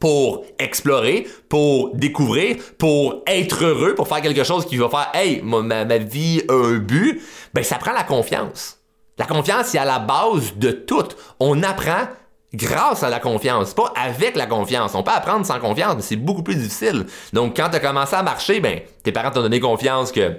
pour 0.00 0.44
explorer, 0.58 1.28
pour 1.48 1.94
découvrir, 1.94 2.56
pour 2.78 3.22
être 3.26 3.64
heureux, 3.64 3.94
pour 3.94 4.08
faire 4.08 4.22
quelque 4.22 4.42
chose 4.42 4.66
qui 4.66 4.78
va 4.78 4.88
faire 4.88 5.10
Hey, 5.14 5.42
ma, 5.42 5.84
ma 5.84 5.98
vie 5.98 6.42
a 6.48 6.54
un 6.54 6.78
but, 6.78 7.22
ben 7.54 7.62
ça 7.62 7.76
prend 7.76 7.92
la 7.92 8.02
confiance. 8.02 8.78
La 9.18 9.26
confiance, 9.26 9.66
c'est 9.66 9.78
à 9.78 9.84
la 9.84 9.98
base 9.98 10.54
de 10.56 10.70
tout. 10.70 11.08
On 11.38 11.62
apprend 11.62 12.08
grâce 12.54 13.02
à 13.02 13.10
la 13.10 13.20
confiance, 13.20 13.74
pas 13.74 13.92
avec 13.96 14.36
la 14.36 14.46
confiance. 14.46 14.94
On 14.94 15.02
peut 15.02 15.12
apprendre 15.12 15.46
sans 15.46 15.60
confiance, 15.60 15.94
mais 15.96 16.02
c'est 16.02 16.16
beaucoup 16.16 16.42
plus 16.42 16.56
difficile. 16.56 17.06
Donc, 17.32 17.56
quand 17.56 17.68
tu 17.70 17.76
as 17.76 17.80
commencé 17.80 18.14
à 18.16 18.22
marcher, 18.22 18.60
ben, 18.60 18.80
tes 19.02 19.12
parents 19.12 19.30
t'ont 19.30 19.42
donné 19.42 19.60
confiance 19.60 20.10
que 20.12 20.36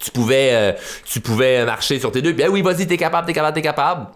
tu 0.00 0.10
pouvais, 0.10 0.50
euh, 0.52 0.72
tu 1.04 1.20
pouvais 1.20 1.64
marcher 1.64 1.98
sur 1.98 2.10
tes 2.12 2.20
deux. 2.20 2.32
Ben 2.32 2.48
oui, 2.50 2.62
vas-y, 2.62 2.86
t'es 2.86 2.96
capable, 2.96 3.26
t'es 3.26 3.32
capable, 3.32 3.54
t'es 3.54 3.62
capable. 3.62 4.08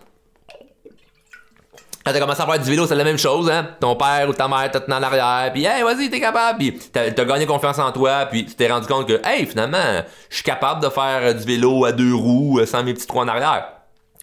Quand 2.05 2.13
t'as 2.13 2.21
commencé 2.21 2.41
à 2.41 2.47
faire 2.47 2.59
du 2.59 2.71
vélo, 2.71 2.87
c'est 2.87 2.95
la 2.95 3.05
même 3.05 3.19
chose, 3.19 3.51
hein. 3.51 3.69
Ton 3.79 3.95
père 3.95 4.27
ou 4.29 4.33
ta 4.33 4.49
mère 4.49 4.71
t'a 4.71 4.81
tenu 4.81 4.95
en 4.95 5.03
arrière, 5.03 5.53
puis 5.53 5.67
hey, 5.67 5.83
vas-y, 5.83 6.09
t'es 6.09 6.19
capable, 6.19 6.59
puis 6.59 6.79
t'as, 6.91 7.11
t'as 7.11 7.25
gagné 7.27 7.45
confiance 7.45 7.79
en 7.79 7.93
toi, 7.93 8.27
puis 8.31 8.47
tu 8.47 8.55
t'es 8.55 8.69
rendu 8.69 8.87
compte 8.87 9.07
que, 9.07 9.21
hey, 9.23 9.45
finalement, 9.45 10.03
je 10.31 10.35
suis 10.35 10.45
capable 10.45 10.83
de 10.83 10.89
faire 10.89 11.35
du 11.35 11.45
vélo 11.45 11.85
à 11.85 11.93
deux 11.93 12.15
roues 12.15 12.59
euh, 12.59 12.67
sans 12.67 12.83
mes 12.83 12.95
petits 12.95 13.07
trous 13.07 13.21
en 13.21 13.29
arrière. 13.29 13.80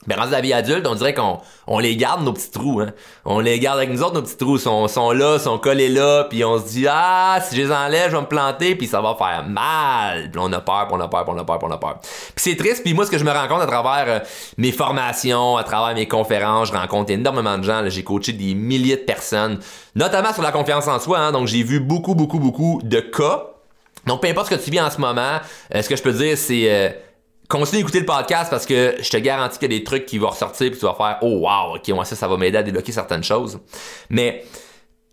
Ben, 0.08 0.18
rendu 0.18 0.32
la 0.32 0.40
vie 0.40 0.54
adulte, 0.54 0.88
on 0.88 0.96
dirait 0.96 1.14
qu'on 1.14 1.40
on 1.68 1.80
les 1.80 1.98
garde, 1.98 2.24
nos 2.24 2.32
petits 2.32 2.50
trous. 2.50 2.80
Hein. 2.80 2.92
On 3.26 3.42
les 3.42 3.60
garde 3.60 3.78
avec 3.78 3.92
nous 3.92 4.02
autres, 4.02 4.14
nos 4.14 4.22
petits 4.22 4.38
trous. 4.38 4.58
sont, 4.58 4.88
sont 4.88 5.12
là, 5.12 5.38
sont 5.38 5.58
collés 5.58 5.90
là, 5.90 6.24
puis 6.30 6.46
on 6.46 6.58
se 6.60 6.70
dit, 6.70 6.88
ah, 6.90 7.40
si 7.42 7.58
je 7.58 7.64
les 7.64 7.72
enlève, 7.72 8.10
je 8.10 8.16
vais 8.16 8.22
me 8.22 8.28
planter, 8.28 8.76
puis 8.76 8.88
ça 8.88 9.02
va 9.02 9.16
faire 9.16 9.44
mal. 9.46 10.32
Puis 10.32 10.40
on 10.42 10.52
a 10.54 10.62
peur, 10.62 10.88
puis 10.88 10.96
on 10.98 11.02
a 11.02 11.10
peur, 11.10 11.26
puis 11.26 11.34
on 11.36 11.40
a 11.40 11.44
peur, 11.44 11.60
puis 11.60 11.68
on 11.70 11.74
a 11.74 11.78
peur. 11.78 12.00
Puis 12.02 12.32
c'est 12.38 12.56
triste, 12.56 12.84
puis 12.84 12.94
moi, 12.94 13.06
ce 13.06 13.12
que 13.12 13.18
je 13.18 13.26
me 13.26 13.32
rends 13.32 13.50
compte 13.50 13.62
à 13.62 13.68
travers 13.68 14.06
euh, 14.08 14.20
mes 14.58 14.72
formations, 14.72 15.58
à 15.58 15.66
travers 15.66 15.94
mes 15.94 16.08
conférences, 16.08 16.70
je 16.70 16.74
rencontre 16.74 17.12
énormément 17.12 17.58
de 17.58 17.64
gens. 17.64 17.84
J'ai 17.88 18.04
coaché 18.06 18.32
des 18.32 18.54
milliers 18.54 18.96
de 18.96 19.02
personnes, 19.02 19.60
notamment 19.94 20.34
sur 20.34 20.42
la 20.42 20.54
confiance 20.54 20.88
en 20.88 21.00
soi. 21.00 21.20
Hein. 21.20 21.32
donc, 21.34 21.48
j'ai 21.48 21.64
vu 21.64 21.82
beaucoup, 21.82 22.16
beaucoup, 22.16 22.40
beaucoup 22.40 22.80
de 22.82 23.02
cas. 23.02 23.48
Donc, 24.06 24.22
peu 24.22 24.30
importe 24.30 24.50
ce 24.50 24.56
que 24.56 24.64
tu 24.64 24.72
vis 24.72 24.80
en 24.80 24.90
ce 24.90 25.02
moment, 25.02 25.40
euh, 25.76 25.82
ce 25.82 25.90
que 25.90 25.98
je 25.98 26.02
peux 26.02 26.14
dire, 26.14 26.38
c'est... 26.38 26.72
Euh, 26.72 26.90
continue 27.48 27.82
d'écouter 27.82 28.00
le 28.00 28.06
podcast 28.06 28.50
parce 28.50 28.66
que 28.66 28.96
je 29.00 29.10
te 29.10 29.18
garantis 29.18 29.58
qu'il 29.58 29.72
y 29.72 29.76
a 29.76 29.80
des 29.80 29.84
trucs 29.84 30.06
qui 30.06 30.18
vont 30.18 30.30
ressortir 30.30 30.70
puis 30.70 30.80
tu 30.80 30.86
vas 30.86 30.96
faire 30.96 31.18
oh 31.22 31.40
wow 31.48 31.76
ok 31.78 31.88
moi 31.90 32.06
ça 32.06 32.16
ça 32.16 32.28
va 32.28 32.38
m'aider 32.38 32.58
à 32.58 32.64
débloquer 32.64 32.92
certaines 32.92 33.24
choses. 33.24 33.60
Mais 34.10 34.44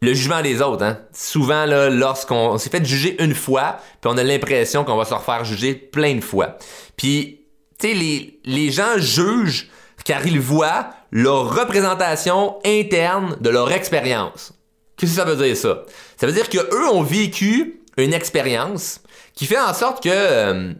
le 0.02 0.12
jugement 0.12 0.42
des 0.42 0.60
autres 0.60 0.84
hein. 0.84 0.98
Souvent 1.12 1.64
là 1.64 1.90
lorsqu'on 1.90 2.58
s'est 2.58 2.70
fait 2.70 2.84
juger 2.84 3.22
une 3.22 3.34
fois 3.34 3.76
puis 4.00 4.10
on 4.12 4.16
a 4.18 4.22
l'impression 4.22 4.84
qu'on 4.84 4.96
va 4.96 5.04
se 5.04 5.14
refaire 5.14 5.44
juger 5.44 5.74
plein 5.74 6.14
de 6.16 6.20
fois. 6.20 6.58
Puis 6.96 7.46
tu 7.78 7.88
sais 7.88 7.94
les, 8.44 8.70
gens 8.70 8.98
jugent 8.98 9.68
car 10.04 10.26
ils 10.26 10.40
voient 10.40 10.90
leur 11.12 11.54
représentation 11.54 12.56
interne 12.64 13.36
de 13.40 13.50
leur 13.50 13.70
expérience. 13.72 14.52
Qu'est-ce 14.96 15.12
que 15.12 15.16
ça 15.18 15.24
veut 15.24 15.36
dire 15.36 15.56
ça? 15.56 15.82
Ça 16.16 16.26
veut 16.26 16.32
dire 16.32 16.48
que 16.48 16.58
eux 16.58 16.88
ont 16.92 17.02
vécu 17.02 17.80
une 17.96 18.12
expérience 18.12 19.00
qui 19.34 19.46
fait 19.46 19.58
en 19.58 19.74
sorte 19.74 20.02
que 20.02 20.10
euh, 20.10 20.72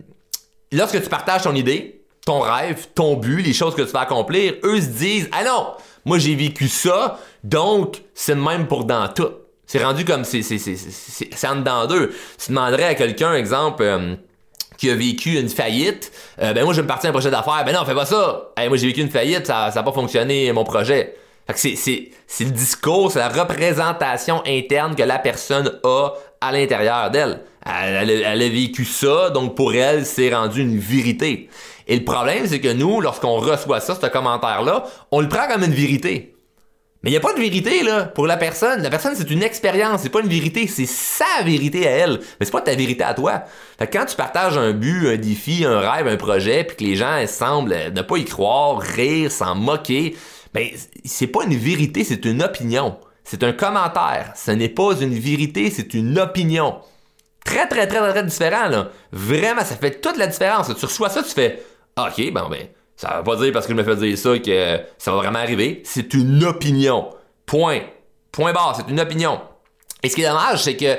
lorsque 0.75 1.03
tu 1.03 1.09
partages 1.09 1.43
ton 1.43 1.55
idée, 1.55 2.01
ton 2.25 2.41
rêve, 2.41 2.87
ton 2.95 3.17
but, 3.17 3.43
les 3.43 3.53
choses 3.53 3.75
que 3.75 3.83
tu 3.83 3.93
vas 3.93 4.01
accomplir, 4.01 4.55
eux 4.65 4.81
se 4.81 4.87
disent 4.87 5.29
Ah 5.33 5.45
non, 5.45 5.69
moi 6.05 6.19
j'ai 6.19 6.35
vécu 6.35 6.69
ça, 6.69 7.19
donc 7.43 8.03
c'est 8.15 8.35
le 8.35 8.41
même 8.41 8.67
pour 8.67 8.85
dans 8.85 9.09
tout. 9.09 9.31
C'est 9.67 9.83
rendu 9.83 10.05
comme 10.05 10.25
c'est 10.25 11.49
en 11.49 11.57
dedans 11.57 11.87
d'eux. 11.87 12.15
Tu 12.39 12.51
demanderais 12.51 12.85
à 12.85 12.95
quelqu'un, 12.95 13.35
exemple, 13.35 13.83
euh, 13.83 14.15
qui 14.77 14.91
a 14.91 14.95
vécu 14.95 15.39
une 15.39 15.49
faillite, 15.49 16.13
euh, 16.43 16.53
ben 16.53 16.65
moi 16.65 16.73
je 16.73 16.79
vais 16.79 16.83
me 16.83 16.89
partir 16.89 17.09
un 17.09 17.13
projet 17.13 17.31
d'affaires, 17.31 17.63
ben 17.65 17.73
non, 17.73 17.85
fais 17.85 17.95
pas 17.95 18.07
ça. 18.07 18.53
moi 18.69 18.77
j'ai 18.77 18.87
vécu 18.89 19.01
une 19.01 19.11
faillite, 19.11 19.47
ça 19.47 19.71
ça 19.71 19.81
a 19.81 19.83
pas 19.83 19.93
fonctionné 19.93 20.53
mon 20.53 20.65
projet. 20.65 21.15
Fait 21.47 21.77
c'est 21.77 22.45
le 22.45 22.51
discours, 22.51 23.13
c'est 23.13 23.19
la 23.19 23.29
représentation 23.29 24.43
interne 24.47 24.95
que 24.95 25.03
la 25.03 25.19
personne 25.19 25.79
a 25.85 26.11
à 26.41 26.53
l'intérieur 26.53 27.11
d'elle. 27.11 27.41
Elle, 27.67 28.25
a 28.25 28.49
vécu 28.49 28.85
ça, 28.85 29.31
donc 29.31 29.55
pour 29.55 29.75
elle, 29.75 30.05
c'est 30.05 30.35
rendu 30.35 30.61
une 30.61 30.79
vérité. 30.79 31.49
Et 31.87 31.97
le 31.97 32.05
problème, 32.05 32.47
c'est 32.47 32.61
que 32.61 32.73
nous, 32.73 33.01
lorsqu'on 33.01 33.37
reçoit 33.37 33.81
ça, 33.81 33.95
ce 34.01 34.07
commentaire-là, 34.07 34.85
on 35.11 35.21
le 35.21 35.29
prend 35.29 35.47
comme 35.49 35.65
une 35.65 35.73
vérité. 35.75 36.35
Mais 37.03 37.11
il 37.11 37.13
n'y 37.13 37.19
a 37.19 37.21
pas 37.21 37.35
de 37.35 37.39
vérité, 37.39 37.83
là, 37.83 38.05
pour 38.05 38.27
la 38.27 38.39
personne. 38.39 38.83
La 38.83 38.89
personne, 38.89 39.15
c'est 39.15 39.31
une 39.31 39.43
expérience, 39.43 40.01
c'est 40.01 40.09
pas 40.09 40.23
une 40.23 40.29
vérité, 40.29 40.67
c'est 40.67 40.87
sa 40.87 41.43
vérité 41.45 41.87
à 41.87 41.91
elle. 41.91 42.21
Mais 42.41 42.47
c'est 42.47 42.51
pas 42.51 42.63
ta 42.63 42.75
vérité 42.75 43.05
à 43.05 43.13
toi. 43.13 43.45
Fait 43.79 43.87
que 43.87 43.99
quand 43.99 44.07
tu 44.07 44.17
partages 44.17 44.57
un 44.57 44.73
but, 44.73 45.09
un 45.09 45.17
défi, 45.19 45.67
un 45.67 45.81
rêve, 45.81 46.09
un 46.09 46.17
projet, 46.17 46.65
puis 46.65 46.77
que 46.77 46.85
les 46.85 46.97
gens 46.97 47.23
semblent 47.27 47.77
ne 47.95 48.01
pas 48.01 48.17
y 48.17 48.25
croire, 48.25 48.79
rire, 48.79 49.31
s'en 49.31 49.55
moquer, 49.55 50.17
ben, 50.55 50.67
c'est 51.05 51.27
pas 51.27 51.45
une 51.45 51.57
vérité, 51.57 52.05
c'est 52.05 52.25
une 52.25 52.43
opinion. 52.43 52.97
C'est 53.23 53.43
un 53.43 53.53
commentaire. 53.53 54.33
Ce 54.35 54.51
n'est 54.51 54.71
pas 54.71 54.95
une 54.99 55.15
vérité, 55.15 55.71
c'est 55.71 55.93
une 55.93 56.19
opinion. 56.19 56.77
Très, 57.45 57.69
très, 57.69 57.87
très, 57.87 58.11
très 58.11 58.25
différent, 58.25 58.69
là. 58.69 58.89
Vraiment, 59.13 59.65
ça 59.65 59.77
fait 59.77 60.01
toute 60.01 60.17
la 60.17 60.27
différence. 60.27 60.75
Tu 60.75 60.85
reçois 60.85 61.11
ça, 61.11 61.23
tu 61.23 61.31
fais 61.31 61.63
OK, 61.97 62.33
ben, 62.33 62.49
ben, 62.51 62.67
ça 62.97 63.19
veut 63.19 63.25
pas 63.25 63.37
dire 63.37 63.53
parce 63.53 63.67
que 63.67 63.73
je 63.73 63.77
me 63.77 63.85
fais 63.85 63.97
dire 63.97 64.19
ça 64.19 64.39
que 64.39 64.81
ça 64.99 65.11
va 65.13 65.19
vraiment 65.19 65.39
arriver. 65.39 65.83
C'est 65.85 66.15
une 66.15 66.43
opinion. 66.45 67.11
Point. 67.47 67.81
Point 68.33 68.53
barre, 68.53 68.75
c'est 68.77 68.91
une 68.91 69.01
opinion. 69.01 69.41
Et 70.03 70.09
ce 70.09 70.15
qui 70.15 70.23
est 70.23 70.29
dommage, 70.29 70.63
c'est 70.63 70.77
que 70.77 70.99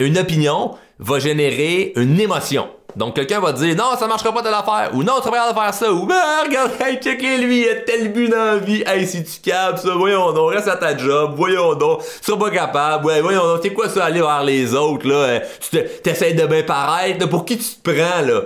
une 0.00 0.18
opinion 0.18 0.76
va 0.98 1.18
générer 1.18 1.92
une 1.96 2.20
émotion. 2.20 2.68
Donc 2.96 3.14
quelqu'un 3.14 3.38
va 3.38 3.52
dire 3.52 3.76
non, 3.76 3.96
ça 3.98 4.06
marchera 4.06 4.32
pas 4.32 4.42
de 4.42 4.48
l'affaire 4.48 4.90
ou 4.94 5.02
non, 5.02 5.20
tu 5.22 5.30
vas 5.30 5.52
de 5.52 5.58
faire 5.58 5.74
ça 5.74 5.92
ou 5.92 6.06
ben 6.06 6.16
regarde, 6.44 6.72
hey, 6.80 6.98
checker 6.98 7.38
lui, 7.38 7.62
il 7.62 7.68
a 7.68 7.74
tel 7.76 8.12
but 8.12 8.28
dans 8.28 8.36
la 8.36 8.56
vie. 8.56 8.82
Hey, 8.86 9.06
si 9.06 9.22
tu 9.22 9.40
capes 9.40 9.78
ça, 9.78 9.94
voyons 9.94 10.32
donc, 10.32 10.54
reste 10.54 10.68
à 10.68 10.76
ta 10.76 10.96
job, 10.96 11.34
voyons 11.36 11.74
donc, 11.74 12.02
tu 12.24 12.36
pas 12.36 12.50
capable, 12.50 13.06
ouais, 13.06 13.20
voyons 13.20 13.44
donc, 13.44 13.60
c'est 13.62 13.72
quoi 13.72 13.88
ça 13.88 14.06
aller 14.06 14.20
vers 14.20 14.42
les 14.42 14.74
autres 14.74 15.06
là, 15.06 15.14
euh, 15.14 15.40
tu 15.60 15.78
t'essayes 16.02 16.34
de 16.34 16.46
bien 16.46 16.62
paraître, 16.62 17.28
pour 17.28 17.44
qui 17.44 17.58
tu 17.58 17.64
te 17.64 17.90
prends 17.90 18.22
là? 18.22 18.42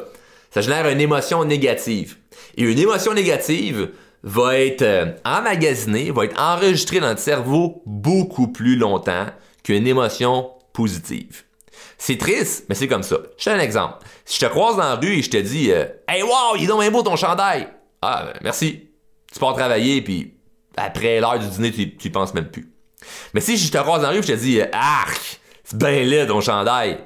Ça 0.50 0.60
génère 0.60 0.88
une 0.88 1.00
émotion 1.00 1.44
négative. 1.44 2.16
Et 2.56 2.64
une 2.64 2.78
émotion 2.78 3.14
négative 3.14 3.90
va 4.22 4.58
être 4.58 4.82
euh, 4.82 5.06
emmagasinée, 5.24 6.10
va 6.10 6.24
être 6.24 6.38
enregistrée 6.38 7.00
dans 7.00 7.12
le 7.12 7.16
cerveau 7.16 7.82
beaucoup 7.86 8.48
plus 8.48 8.76
longtemps 8.76 9.26
qu'une 9.64 9.86
émotion 9.86 10.50
positive. 10.72 11.44
C'est 12.04 12.18
triste, 12.18 12.64
mais 12.68 12.74
c'est 12.74 12.88
comme 12.88 13.04
ça. 13.04 13.14
Je 13.38 13.44
te 13.44 13.50
donne 13.50 13.60
un 13.60 13.62
exemple. 13.62 13.98
Si 14.24 14.40
je 14.40 14.44
te 14.44 14.50
croise 14.50 14.76
dans 14.76 14.82
la 14.82 14.96
rue 14.96 15.18
et 15.18 15.22
je 15.22 15.30
te 15.30 15.36
dis 15.36 15.70
euh, 15.70 15.84
Hey 16.08 16.24
wow, 16.24 16.56
il 16.56 16.64
est 16.64 16.66
donc 16.66 16.90
beau 16.90 17.00
ton 17.04 17.14
chandail. 17.14 17.68
Ah 18.02 18.24
ben, 18.24 18.40
merci. 18.42 18.90
Tu 19.32 19.38
pars 19.38 19.54
travailler 19.54 20.02
puis 20.02 20.34
après 20.76 21.20
l'heure 21.20 21.38
du 21.38 21.46
dîner, 21.46 21.70
tu, 21.70 21.96
tu 21.96 22.10
penses 22.10 22.34
même 22.34 22.50
plus. 22.50 22.72
Mais 23.34 23.40
si 23.40 23.56
je 23.56 23.70
te 23.70 23.78
croise 23.78 24.02
dans 24.02 24.08
la 24.08 24.14
rue 24.14 24.18
et 24.18 24.22
je 24.22 24.32
te 24.32 24.36
dis 24.36 24.60
Arc, 24.72 25.40
c'est 25.62 25.78
bien 25.78 26.02
laid 26.02 26.26
ton 26.26 26.40
chandail 26.40 26.98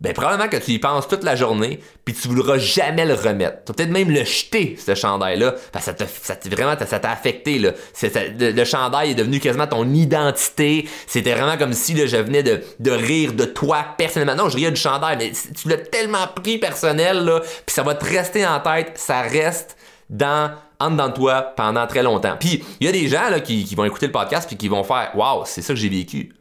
ben 0.00 0.12
probablement 0.12 0.48
que 0.48 0.56
tu 0.56 0.72
y 0.72 0.78
penses 0.78 1.08
toute 1.08 1.22
la 1.22 1.36
journée, 1.36 1.80
puis 2.04 2.14
tu 2.14 2.28
voudras 2.28 2.58
jamais 2.58 3.06
le 3.06 3.14
remettre. 3.14 3.64
Tu 3.64 3.72
peut-être 3.72 3.90
même 3.90 4.10
le 4.10 4.24
jeter, 4.24 4.76
ce 4.78 4.94
chandail-là, 4.94 5.54
parce 5.72 5.86
que 5.86 5.92
ça 6.06 6.36
t'a, 6.36 6.48
vraiment, 6.50 6.74
ça 6.86 6.98
t'a 6.98 7.10
affecté, 7.10 7.58
là. 7.58 7.70
le, 8.02 8.64
chandail 8.64 9.12
est 9.12 9.14
devenu 9.14 9.40
quasiment 9.40 9.66
ton 9.66 9.88
identité. 9.92 10.88
C'était 11.06 11.34
vraiment 11.34 11.56
comme 11.56 11.72
si, 11.72 11.94
là, 11.94 12.06
je 12.06 12.16
venais 12.16 12.42
de, 12.42 12.60
de 12.80 12.90
rire 12.90 13.32
de 13.32 13.44
toi 13.44 13.84
personnellement. 13.96 14.44
Non, 14.44 14.48
je 14.50 14.56
riais 14.56 14.70
du 14.70 14.80
chandail, 14.80 15.16
mais 15.16 15.32
tu 15.32 15.68
l'as 15.68 15.78
tellement 15.78 16.26
pris 16.26 16.58
personnel, 16.58 17.24
là, 17.24 17.40
puis 17.40 17.74
ça 17.74 17.82
va 17.82 17.94
te 17.94 18.04
rester 18.04 18.46
en 18.46 18.60
tête, 18.60 18.92
ça 18.96 19.22
reste 19.22 19.76
dans 20.10 20.50
en 20.80 20.90
dedans 20.90 21.08
de 21.08 21.14
toi 21.14 21.42
pendant 21.56 21.86
très 21.86 22.02
longtemps. 22.02 22.36
Puis 22.38 22.62
il 22.80 22.86
y 22.86 22.88
a 22.88 22.92
des 22.92 23.08
gens 23.08 23.30
là, 23.30 23.40
qui, 23.40 23.64
qui 23.64 23.74
vont 23.74 23.84
écouter 23.84 24.06
le 24.06 24.12
podcast 24.12 24.46
puis 24.46 24.56
qui 24.56 24.68
vont 24.68 24.84
faire 24.84 25.12
Waouh, 25.14 25.44
c'est 25.46 25.62
ça 25.62 25.72
que 25.72 25.78
j'ai 25.78 25.88
vécu. 25.88 26.32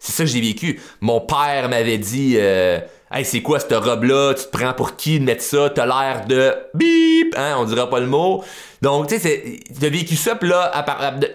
C'est 0.00 0.12
ça 0.12 0.24
que 0.24 0.30
j'ai 0.30 0.40
vécu. 0.40 0.80
Mon 1.02 1.20
père 1.20 1.68
m'avait 1.68 1.98
dit 1.98 2.34
euh, 2.36 2.80
Hey, 3.12 3.24
c'est 3.24 3.42
quoi 3.42 3.60
cette 3.60 3.74
robe-là? 3.74 4.34
Tu 4.34 4.44
te 4.44 4.56
prends 4.56 4.72
pour 4.72 4.96
qui 4.96 5.20
de 5.20 5.24
mettre 5.24 5.42
ça? 5.42 5.68
T'as 5.68 5.84
l'air 5.84 6.26
de 6.26 6.54
bip! 6.74 7.34
Hein, 7.36 7.56
on 7.58 7.64
dira 7.64 7.88
pas 7.90 8.00
le 8.00 8.06
mot. 8.06 8.42
Donc, 8.80 9.08
tu 9.08 9.18
sais, 9.18 9.60
t'as 9.78 9.90
vécu 9.90 10.16
ça, 10.16 10.36
pis 10.36 10.46
là, 10.46 10.72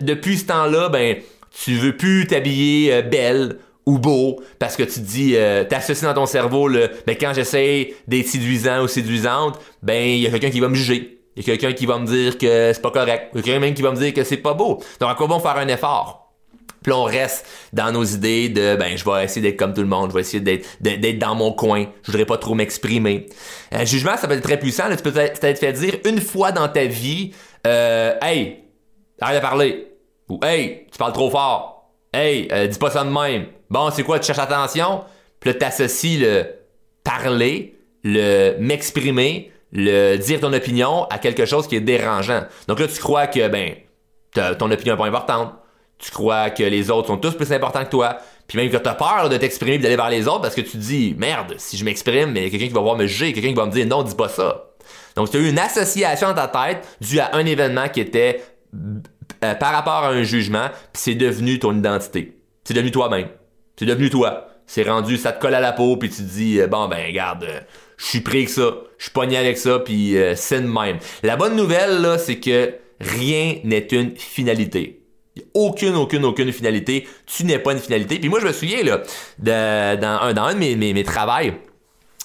depuis 0.02 0.40
ce 0.40 0.46
temps-là, 0.46 0.90
ben, 0.90 1.18
tu 1.52 1.76
veux 1.76 1.96
plus 1.96 2.26
t'habiller 2.28 2.92
euh, 2.92 3.02
belle 3.04 3.60
ou 3.86 4.00
beau 4.00 4.42
parce 4.58 4.76
que 4.76 4.84
tu 4.84 4.94
te 4.94 5.00
dis 5.06 5.36
euh, 5.36 5.64
t'associes 5.64 6.08
dans 6.08 6.16
ton 6.16 6.26
cerveau 6.26 6.68
le 6.68 6.90
ben 7.06 7.16
quand 7.20 7.34
j'essaie 7.36 7.94
d'être 8.08 8.28
séduisant 8.28 8.82
ou 8.82 8.88
séduisante 8.88 9.60
ben 9.84 10.04
il 10.08 10.22
y 10.22 10.28
a 10.28 10.32
quelqu'un 10.32 10.50
qui 10.50 10.60
va 10.60 10.70
me 10.70 10.74
juger 10.74 11.20
il 11.36 11.46
y 11.46 11.52
a 11.52 11.56
quelqu'un 11.56 11.74
qui 11.74 11.86
va 11.86 12.00
me 12.00 12.08
dire 12.08 12.40
que 12.40 12.74
c'est 12.74 12.82
pas 12.82 12.90
correct 12.90 13.30
il 13.34 13.38
y 13.38 13.40
a 13.42 13.44
quelqu'un 13.44 13.60
même 13.60 13.76
qui 13.76 13.84
va 13.84 13.92
me 13.92 13.96
dire 13.96 14.12
que 14.12 14.24
c'est 14.24 14.38
pas 14.38 14.56
beau 14.56 14.82
donc 15.00 15.12
à 15.12 15.14
quoi 15.14 15.28
bon 15.28 15.40
faire 15.40 15.56
un 15.58 15.68
effort? 15.68 16.25
Puis 16.86 16.94
on 16.94 17.04
reste 17.04 17.48
dans 17.74 17.92
nos 17.92 18.04
idées 18.04 18.48
de 18.48 18.76
ben 18.76 18.96
je 18.96 19.04
vais 19.04 19.24
essayer 19.24 19.42
d'être 19.42 19.58
comme 19.58 19.74
tout 19.74 19.82
le 19.82 19.88
monde, 19.88 20.12
je 20.12 20.14
vais 20.14 20.22
essayer 20.22 20.40
d'être 20.40 21.18
dans 21.18 21.34
mon 21.34 21.52
coin, 21.52 21.88
je 22.04 22.12
voudrais 22.12 22.28
pas 22.28 22.38
trop 22.38 22.54
m'exprimer. 22.54 23.26
Un 23.72 23.82
euh, 23.82 23.86
jugement, 23.86 24.16
ça 24.18 24.28
peut 24.28 24.36
être 24.36 24.44
très 24.44 24.60
puissant. 24.60 24.84
tu 24.96 25.02
peux 25.02 25.12
t'être 25.12 25.58
fait 25.58 25.74
dire 25.74 25.96
une 26.06 26.22
fois 26.22 26.52
dans 26.52 26.68
ta 26.68 26.86
vie, 26.86 27.32
euh, 27.66 28.14
hey, 28.22 28.60
arrête 29.20 29.38
de 29.38 29.42
parler, 29.42 29.88
ou 30.30 30.40
hey, 30.44 30.86
tu 30.92 31.00
parles 31.00 31.14
trop 31.14 31.32
fort, 31.32 31.90
hey, 32.14 32.50
euh, 32.52 32.68
dis 32.68 32.78
pas 32.78 32.92
ça 32.92 33.04
de 33.04 33.10
même. 33.10 33.48
Bon, 33.72 33.90
c'est 33.90 34.04
quoi, 34.04 34.20
tu 34.20 34.28
cherches 34.28 34.38
attention, 34.38 35.06
puis 35.40 35.50
là 35.50 35.56
t'associes 35.56 36.20
le 36.20 36.46
parler, 37.04 37.80
le 38.04 38.60
m'exprimer, 38.60 39.52
le 39.72 40.18
dire 40.18 40.40
ton 40.40 40.54
opinion 40.54 41.06
à 41.06 41.18
quelque 41.18 41.48
chose 41.48 41.68
qui 41.68 41.78
est 41.78 41.82
dérangeant. 41.82 42.44
Donc 42.68 42.80
là, 42.80 42.88
tu 42.88 43.00
crois 43.00 43.26
que 43.26 43.48
ben 43.48 43.74
ton 44.60 44.70
opinion 44.70 44.94
est 44.94 44.98
pas 44.98 45.08
importante 45.08 45.52
tu 45.98 46.12
crois 46.12 46.50
que 46.50 46.64
les 46.64 46.92
autres 46.92 47.08
sont 47.08 47.18
tous 47.18 47.36
plus 47.36 47.52
importants 47.52 47.84
que 47.84 47.90
toi, 47.90 48.18
puis 48.48 48.58
même 48.58 48.70
que 48.70 48.78
tu 48.78 48.88
as 48.90 48.94
peur 48.96 49.30
de 49.30 49.38
t'exprimer 49.38 49.78
d'aller 49.78 49.96
vers 49.96 50.10
les 50.10 50.28
autres 50.28 50.42
parce 50.42 50.56
que 50.56 50.62
tu 50.62 50.72
te 50.72 50.78
dis 50.78 51.16
merde, 51.18 51.56
si 51.58 51.78
je 51.78 51.86
m'exprime, 51.86 52.32
mais 52.32 52.50
quelqu'un 52.50 52.68
qui 52.68 52.74
va 52.74 52.82
voir 52.82 52.96
me 52.96 53.08
juger, 53.08 53.34
quelqu'un 53.34 53.50
qui 53.50 53.56
va 53.56 53.66
me 53.66 53.72
dire 53.72 53.86
non, 53.88 54.04
dis 54.04 54.16
pas 54.16 54.30
ça. 54.30 54.72
Donc 55.16 55.32
tu 55.32 55.38
as 55.38 55.40
eu 55.40 55.50
une 55.50 55.60
association 55.60 56.34
dans 56.34 56.48
ta 56.48 56.48
tête 56.48 56.88
due 57.02 57.20
à 57.20 57.36
un 57.36 57.46
événement 57.46 57.88
qui 57.90 58.02
était 58.02 58.44
euh, 59.44 59.56
par 59.56 59.72
rapport 59.72 60.04
à 60.04 60.10
un 60.10 60.24
jugement, 60.24 60.68
puis 60.94 61.02
c'est 61.02 61.16
devenu 61.16 61.60
ton 61.60 61.76
identité. 61.76 62.38
C'est 62.64 62.74
devenu 62.74 62.92
toi-même. 62.92 63.28
C'est 63.78 63.86
devenu 63.86 64.10
toi. 64.10 64.48
C'est 64.68 64.84
rendu, 64.84 65.18
ça 65.18 65.32
te 65.32 65.42
colle 65.42 65.54
à 65.54 65.60
la 65.60 65.72
peau, 65.72 65.96
puis 65.98 66.10
tu 66.10 66.18
te 66.18 66.22
dis 66.22 66.60
euh, 66.60 66.68
bon 66.68 66.88
ben 66.88 67.04
regarde, 67.06 67.44
euh, 67.44 67.60
je 67.98 68.06
suis 68.06 68.22
pris 68.22 68.40
avec 68.40 68.50
ça, 68.50 68.76
je 68.98 69.04
suis 69.04 69.12
pogné 69.12 69.38
avec 69.38 69.58
ça, 69.58 69.80
puis 69.80 70.18
c'est 70.36 70.62
de 70.62 70.68
même. 70.68 70.98
La 71.24 71.38
bonne 71.38 71.56
nouvelle 71.56 72.02
là, 72.02 72.18
c'est 72.18 72.40
que 72.40 72.74
rien 73.00 73.60
n'est 73.64 73.88
une 73.92 74.18
finalité. 74.18 75.05
Aucune, 75.54 75.96
aucune, 75.96 76.26
aucune 76.26 76.52
finalité. 76.52 77.08
Tu 77.26 77.44
n'es 77.46 77.60
pas 77.60 77.74
une 77.74 77.80
finalité. 77.80 78.20
Puis 78.20 78.30
moi, 78.30 78.40
je 78.40 78.48
me 78.48 78.54
souviens, 78.54 78.84
là, 78.84 79.02
de, 79.40 79.96
dans, 80.00 80.20
un, 80.22 80.34
dans 80.34 80.44
un 80.44 80.54
de 80.54 80.60
mes, 80.60 80.76
mes, 80.76 80.94
mes 80.94 81.04
travails, 81.04 81.54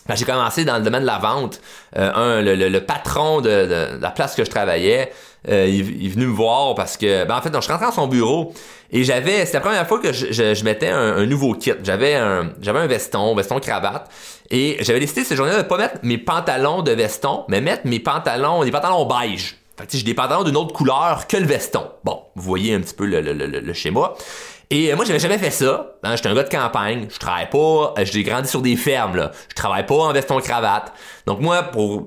quand 0.07 0.17
j'ai 0.17 0.25
commencé 0.25 0.64
dans 0.64 0.79
le 0.79 0.83
domaine 0.83 1.02
de 1.02 1.07
la 1.07 1.19
vente, 1.19 1.61
euh, 1.97 2.11
un, 2.14 2.43
le, 2.43 2.55
le, 2.55 2.81
patron 2.81 3.40
de, 3.40 3.49
de, 3.49 4.00
la 4.00 4.11
place 4.11 4.35
que 4.35 4.45
je 4.45 4.50
travaillais, 4.50 5.12
euh, 5.49 5.67
il, 5.69 6.07
est 6.07 6.09
venu 6.09 6.26
me 6.26 6.33
voir 6.33 6.75
parce 6.75 6.97
que, 6.97 7.25
ben 7.25 7.37
en 7.37 7.43
fait, 7.43 7.50
donc, 7.50 7.62
je 7.62 7.69
rentrais 7.69 7.87
dans 7.87 7.93
son 7.93 8.09
bureau 8.09 8.52
et 8.90 9.05
j'avais, 9.05 9.47
c'était 9.47 9.59
la 9.59 9.61
première 9.61 9.87
fois 9.87 10.00
que 10.00 10.12
je, 10.12 10.33
je, 10.33 10.64
mettais 10.64 10.88
un, 10.88 11.17
un, 11.17 11.26
nouveau 11.26 11.55
kit. 11.55 11.73
J'avais 11.83 12.14
un, 12.14 12.50
j'avais 12.61 12.81
un 12.81 12.87
veston, 12.87 13.35
veston 13.35 13.61
cravate, 13.61 14.11
et 14.50 14.79
j'avais 14.81 15.00
décidé 15.00 15.23
cette 15.23 15.37
journée 15.37 15.57
de 15.57 15.62
pas 15.62 15.79
mettre 15.79 15.99
mes 16.02 16.19
pantalons 16.19 16.83
de 16.83 16.90
veston, 16.90 17.45
mais 17.49 17.61
mettre 17.61 17.87
mes 17.87 18.00
pantalons, 18.00 18.64
des 18.64 18.73
pantalons 18.73 19.07
beige. 19.07 19.60
Fait 19.80 19.96
j'ai 19.96 20.02
des 20.04 20.14
pantalons 20.14 20.44
d'une 20.44 20.56
autre 20.56 20.75
couleur 20.75 21.26
que 21.26 21.37
le 21.37 21.46
veston. 21.46 21.90
Bon, 22.04 22.22
vous 22.37 22.42
voyez 22.42 22.75
un 22.75 22.80
petit 22.80 22.94
peu 22.94 23.06
le, 23.06 23.20
le, 23.20 23.32
le, 23.32 23.46
le 23.46 23.72
schéma. 23.72 24.12
Et 24.70 24.92
euh, 24.92 24.96
moi, 24.96 25.04
j'avais 25.04 25.18
jamais 25.18 25.38
fait 25.38 25.50
ça. 25.50 25.94
Hein, 26.02 26.14
J'étais 26.16 26.28
un 26.28 26.34
gars 26.34 26.44
de 26.44 26.49
campagne. 26.49 27.08
Je 27.10 27.18
travaille 27.18 27.50
pas. 27.50 27.94
Euh, 27.99 28.04
j'ai 28.04 28.22
grandi 28.22 28.49
sur 28.49 28.62
des 28.62 28.76
fermes. 28.76 29.16
Là. 29.16 29.32
Je 29.49 29.54
travaille 29.54 29.84
pas 29.87 29.94
en 29.94 30.12
veston 30.12 30.38
cravate. 30.40 30.92
Donc 31.26 31.40
moi, 31.40 31.62
pour 31.64 32.06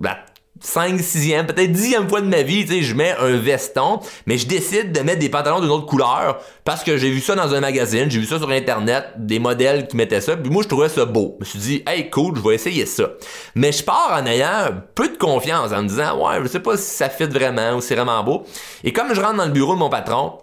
5, 0.64 0.96
6e, 0.96 1.46
peut-être 1.46 1.72
10e 1.72 2.08
fois 2.08 2.22
de 2.22 2.28
ma 2.28 2.42
vie, 2.42 2.66
tu 2.66 2.72
sais, 2.72 2.82
je 2.84 2.96
mets 2.96 3.14
un 3.20 3.36
veston, 3.36 4.00
mais 4.26 4.38
je 4.38 4.48
décide 4.48 4.94
de 4.94 5.02
mettre 5.02 5.20
des 5.20 5.28
pantalons 5.28 5.60
d'une 5.60 5.70
autre 5.70 5.86
couleur 5.86 6.40
parce 6.64 6.86
que 6.86 6.96
j'ai 6.96 7.12
vu 7.12 7.20
ça 7.20 7.36
dans 7.36 7.54
un 7.54 7.60
magazine, 7.60 8.10
j'ai 8.10 8.20
vu 8.20 8.26
ça 8.26 8.40
sur 8.40 8.50
internet, 8.50 9.12
des 9.18 9.40
modèles 9.40 9.88
qui 9.88 9.98
mettaient 9.98 10.22
ça, 10.22 10.38
puis 10.38 10.50
moi 10.50 10.64
je 10.64 10.70
trouvais 10.70 10.88
ça 10.88 11.04
beau. 11.04 11.36
Je 11.42 11.46
me 11.46 11.50
suis 11.50 11.60
dit, 11.60 11.84
hey 11.86 12.10
cool, 12.10 12.38
je 12.38 12.42
vais 12.42 12.56
essayer 12.56 12.86
ça. 12.86 13.10
Mais 13.56 13.74
je 13.74 13.84
pars 13.84 14.18
en 14.18 14.26
ayant 14.26 14.70
peu 14.96 15.10
de 15.10 15.18
confiance, 15.18 15.74
en 15.74 15.84
me 15.84 15.90
disant, 15.90 16.18
ouais, 16.18 16.40
je 16.42 16.48
sais 16.48 16.62
pas 16.62 16.78
si 16.78 16.96
ça 16.96 17.10
fit 17.10 17.26
vraiment 17.26 17.74
ou 17.74 17.82
c'est 17.82 17.96
vraiment 17.96 18.24
beau. 18.24 18.46
Et 18.86 18.94
comme 18.94 19.14
je 19.14 19.20
rentre 19.20 19.36
dans 19.36 19.46
le 19.46 19.52
bureau 19.52 19.74
de 19.74 19.80
mon 19.80 19.90
patron, 19.90 20.40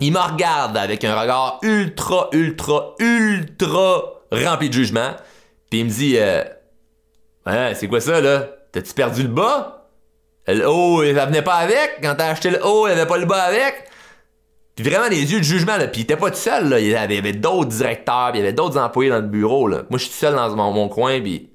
il 0.00 0.12
me 0.12 0.18
regarde 0.18 0.78
avec 0.78 1.04
un 1.04 1.14
regard 1.14 1.58
ultra, 1.60 2.30
ultra, 2.32 2.94
ultra 2.98 4.22
rempli 4.32 4.70
de 4.70 4.74
jugement. 4.74 5.10
Puis 5.68 5.80
il 5.80 5.84
me 5.84 5.90
dit, 5.90 6.14
euh, 6.16 6.42
ouais, 7.46 7.74
c'est 7.74 7.86
quoi 7.86 8.00
ça 8.00 8.18
là? 8.22 8.46
T'as-tu 8.72 8.94
perdu 8.94 9.22
le 9.22 9.28
bas? 9.28 9.90
Le 10.48 10.66
haut, 10.66 11.04
ça 11.14 11.26
venait 11.26 11.42
pas 11.42 11.54
avec? 11.54 11.98
Quand 12.02 12.14
t'as 12.16 12.30
acheté 12.30 12.50
le 12.50 12.64
haut, 12.66 12.88
il 12.88 12.92
avait 12.92 13.06
pas 13.06 13.18
le 13.18 13.26
bas 13.26 13.42
avec? 13.42 13.84
Puis 14.74 14.88
vraiment 14.88 15.08
les 15.08 15.32
yeux 15.32 15.38
de 15.38 15.44
jugement 15.44 15.76
là, 15.76 15.86
puis 15.86 16.00
il 16.00 16.04
était 16.04 16.16
pas 16.16 16.30
tout 16.30 16.38
seul 16.38 16.70
là, 16.70 16.80
il 16.80 16.88
y 16.88 16.96
avait, 16.96 17.32
d'autres 17.34 17.68
directeurs, 17.68 18.30
puis 18.30 18.40
il 18.40 18.42
y 18.42 18.46
avait 18.46 18.54
d'autres 18.54 18.78
employés 18.78 19.10
dans 19.10 19.16
le 19.20 19.26
bureau 19.26 19.68
là. 19.68 19.82
Moi 19.90 19.98
je 19.98 20.04
suis 20.04 20.14
seul 20.14 20.34
dans 20.34 20.56
mon, 20.56 20.88
coin 20.88 21.20
puis 21.20 21.50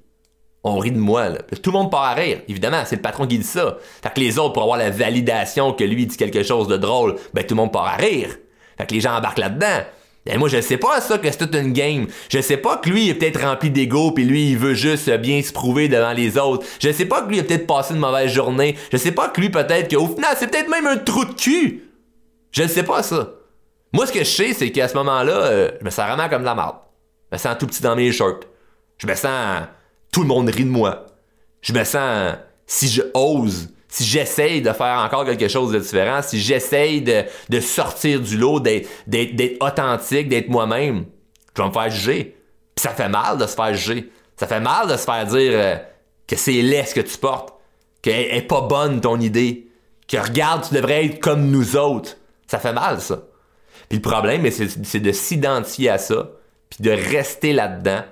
on 0.62 0.78
rit 0.78 0.92
de 0.92 0.98
moi 0.98 1.28
là. 1.28 1.38
tout 1.60 1.72
le 1.72 1.78
monde 1.78 1.90
part 1.90 2.04
à 2.04 2.14
rire. 2.14 2.42
Évidemment, 2.48 2.82
c'est 2.86 2.96
le 2.96 3.02
patron 3.02 3.26
qui 3.26 3.38
dit 3.38 3.44
ça. 3.44 3.76
Fait 4.02 4.14
que 4.14 4.20
les 4.20 4.38
autres 4.38 4.52
pour 4.52 4.62
avoir 4.62 4.78
la 4.78 4.90
validation 4.90 5.72
que 5.72 5.82
lui 5.82 6.06
dit 6.06 6.16
quelque 6.16 6.44
chose 6.44 6.68
de 6.68 6.76
drôle, 6.76 7.16
ben 7.34 7.44
tout 7.44 7.54
le 7.54 7.60
monde 7.60 7.72
part 7.72 7.86
à 7.86 7.96
rire. 7.96 8.36
Fait 8.76 8.86
que 8.86 8.94
les 8.94 9.00
gens 9.00 9.16
embarquent 9.16 9.38
là-dedans. 9.38 9.84
Et 10.26 10.36
moi, 10.36 10.48
je 10.48 10.60
sais 10.60 10.76
pas 10.76 11.00
ça 11.00 11.16
que 11.18 11.30
c'est 11.30 11.38
toute 11.38 11.54
une 11.54 11.72
game. 11.72 12.06
Je 12.30 12.40
sais 12.40 12.58
pas 12.58 12.76
que 12.76 12.90
lui 12.90 13.06
il 13.06 13.10
est 13.10 13.14
peut-être 13.14 13.40
rempli 13.40 13.70
d'ego 13.70 14.12
puis 14.12 14.24
lui 14.24 14.50
il 14.50 14.58
veut 14.58 14.74
juste 14.74 15.10
bien 15.18 15.40
se 15.42 15.52
prouver 15.52 15.88
devant 15.88 16.12
les 16.12 16.36
autres. 16.36 16.66
Je 16.80 16.92
sais 16.92 17.06
pas 17.06 17.22
que 17.22 17.28
lui 17.28 17.38
il 17.38 17.40
a 17.40 17.44
peut-être 17.44 17.66
passé 17.66 17.94
une 17.94 18.00
mauvaise 18.00 18.30
journée. 18.30 18.76
Je 18.92 18.98
sais 18.98 19.12
pas 19.12 19.28
que 19.28 19.40
lui 19.40 19.48
peut-être 19.48 19.90
qu'au 19.90 20.06
final 20.06 20.36
c'est 20.36 20.50
peut-être 20.50 20.68
même 20.68 20.86
un 20.86 20.98
trou 20.98 21.24
de 21.24 21.32
cul. 21.32 21.90
Je 22.52 22.62
ne 22.62 22.68
sais 22.68 22.82
pas 22.82 23.02
ça. 23.02 23.30
Moi 23.92 24.06
ce 24.06 24.12
que 24.12 24.18
je 24.18 24.24
sais 24.24 24.52
c'est 24.52 24.70
qu'à 24.70 24.88
ce 24.88 24.94
moment-là, 24.94 25.32
euh, 25.32 25.70
je 25.80 25.84
me 25.84 25.90
sens 25.90 26.06
vraiment 26.06 26.28
comme 26.28 26.42
de 26.42 26.46
la 26.46 26.54
merde. 26.54 26.76
Je 27.30 27.36
me 27.36 27.38
sens 27.38 27.56
tout 27.58 27.66
petit 27.66 27.82
dans 27.82 27.96
mes 27.96 28.12
shorts. 28.12 28.40
Je 28.98 29.06
me 29.06 29.14
sens 29.14 29.62
tout 30.12 30.20
le 30.20 30.28
monde 30.28 30.50
rit 30.50 30.64
de 30.64 30.70
moi. 30.70 31.06
Je 31.62 31.72
me 31.72 31.84
sens 31.84 32.34
si 32.66 32.88
je 32.88 33.02
ose 33.14 33.70
si 33.88 34.04
j'essaye 34.04 34.60
de 34.60 34.72
faire 34.72 34.98
encore 34.98 35.24
quelque 35.24 35.48
chose 35.48 35.72
de 35.72 35.78
différent, 35.78 36.20
si 36.22 36.38
j'essaye 36.38 37.02
de, 37.02 37.60
sortir 37.60 38.20
du 38.20 38.36
lot, 38.36 38.60
d'être 38.60 39.56
authentique, 39.60 40.28
d'être 40.28 40.48
moi-même, 40.48 41.06
je 41.56 41.62
vais 41.62 41.68
me 41.68 41.72
faire 41.72 41.90
juger. 41.90 42.36
Puis 42.74 42.82
ça 42.82 42.90
fait 42.90 43.08
mal 43.08 43.38
de 43.38 43.46
se 43.46 43.54
faire 43.54 43.74
juger. 43.74 44.12
Ça 44.36 44.46
fait 44.46 44.60
mal 44.60 44.88
de 44.88 44.96
se 44.96 45.04
faire 45.04 45.26
dire 45.26 45.52
euh, 45.54 45.76
que 46.26 46.36
c'est 46.36 46.62
laid 46.62 46.84
ce 46.84 46.94
que 46.94 47.00
tu 47.00 47.18
portes, 47.18 47.54
qu'elle 48.02 48.36
est 48.36 48.46
pas 48.46 48.60
bonne 48.60 49.00
ton 49.00 49.18
idée, 49.18 49.68
que 50.06 50.16
regarde, 50.16 50.68
tu 50.68 50.74
devrais 50.74 51.06
être 51.06 51.18
comme 51.18 51.50
nous 51.50 51.76
autres. 51.76 52.16
Ça 52.46 52.58
fait 52.58 52.72
mal, 52.72 53.00
ça. 53.00 53.24
Puis 53.88 53.98
le 53.98 54.02
problème, 54.02 54.48
c'est 54.50 55.00
de 55.00 55.12
s'identifier 55.12 55.90
à 55.90 55.98
ça, 55.98 56.30
puis 56.70 56.82
de 56.82 56.90
rester 56.90 57.52
là-dedans, 57.52 58.02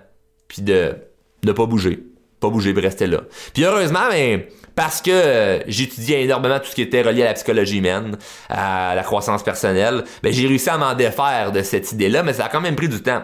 puis 0.49 0.63
de 0.63 0.97
ne 1.45 1.53
pas 1.53 1.67
bouger. 1.67 2.03
Pas 2.41 2.49
bouger, 2.49 2.73
de 2.73 2.81
rester 2.81 3.07
là. 3.07 3.21
Puis 3.55 3.65
heureusement, 3.65 4.09
mais 4.11 4.49
parce 4.77 5.01
que 5.01 5.11
euh, 5.11 5.59
j'étudiais 5.67 6.23
énormément 6.23 6.61
tout 6.61 6.67
ce 6.67 6.75
qui 6.75 6.83
était 6.83 7.03
relié 7.03 7.23
à 7.23 7.27
la 7.27 7.35
psychologie 7.35 7.79
humaine, 7.79 8.17
à 8.51 8.95
la 8.95 9.03
croissance 9.03 9.43
personnelle, 9.43 10.05
ben 10.23 10.33
j'ai 10.33 10.47
réussi 10.47 10.69
à 10.69 10.77
m'en 10.77 10.95
défaire 10.95 11.51
de 11.51 11.63
cette 11.63 11.91
idée-là, 11.93 12.23
mais 12.23 12.35
ça 12.35 12.45
a 12.45 12.49
quand 12.51 12.61
même 12.61 12.77
pris 12.77 12.89
du 12.89 13.03
temps. 13.03 13.23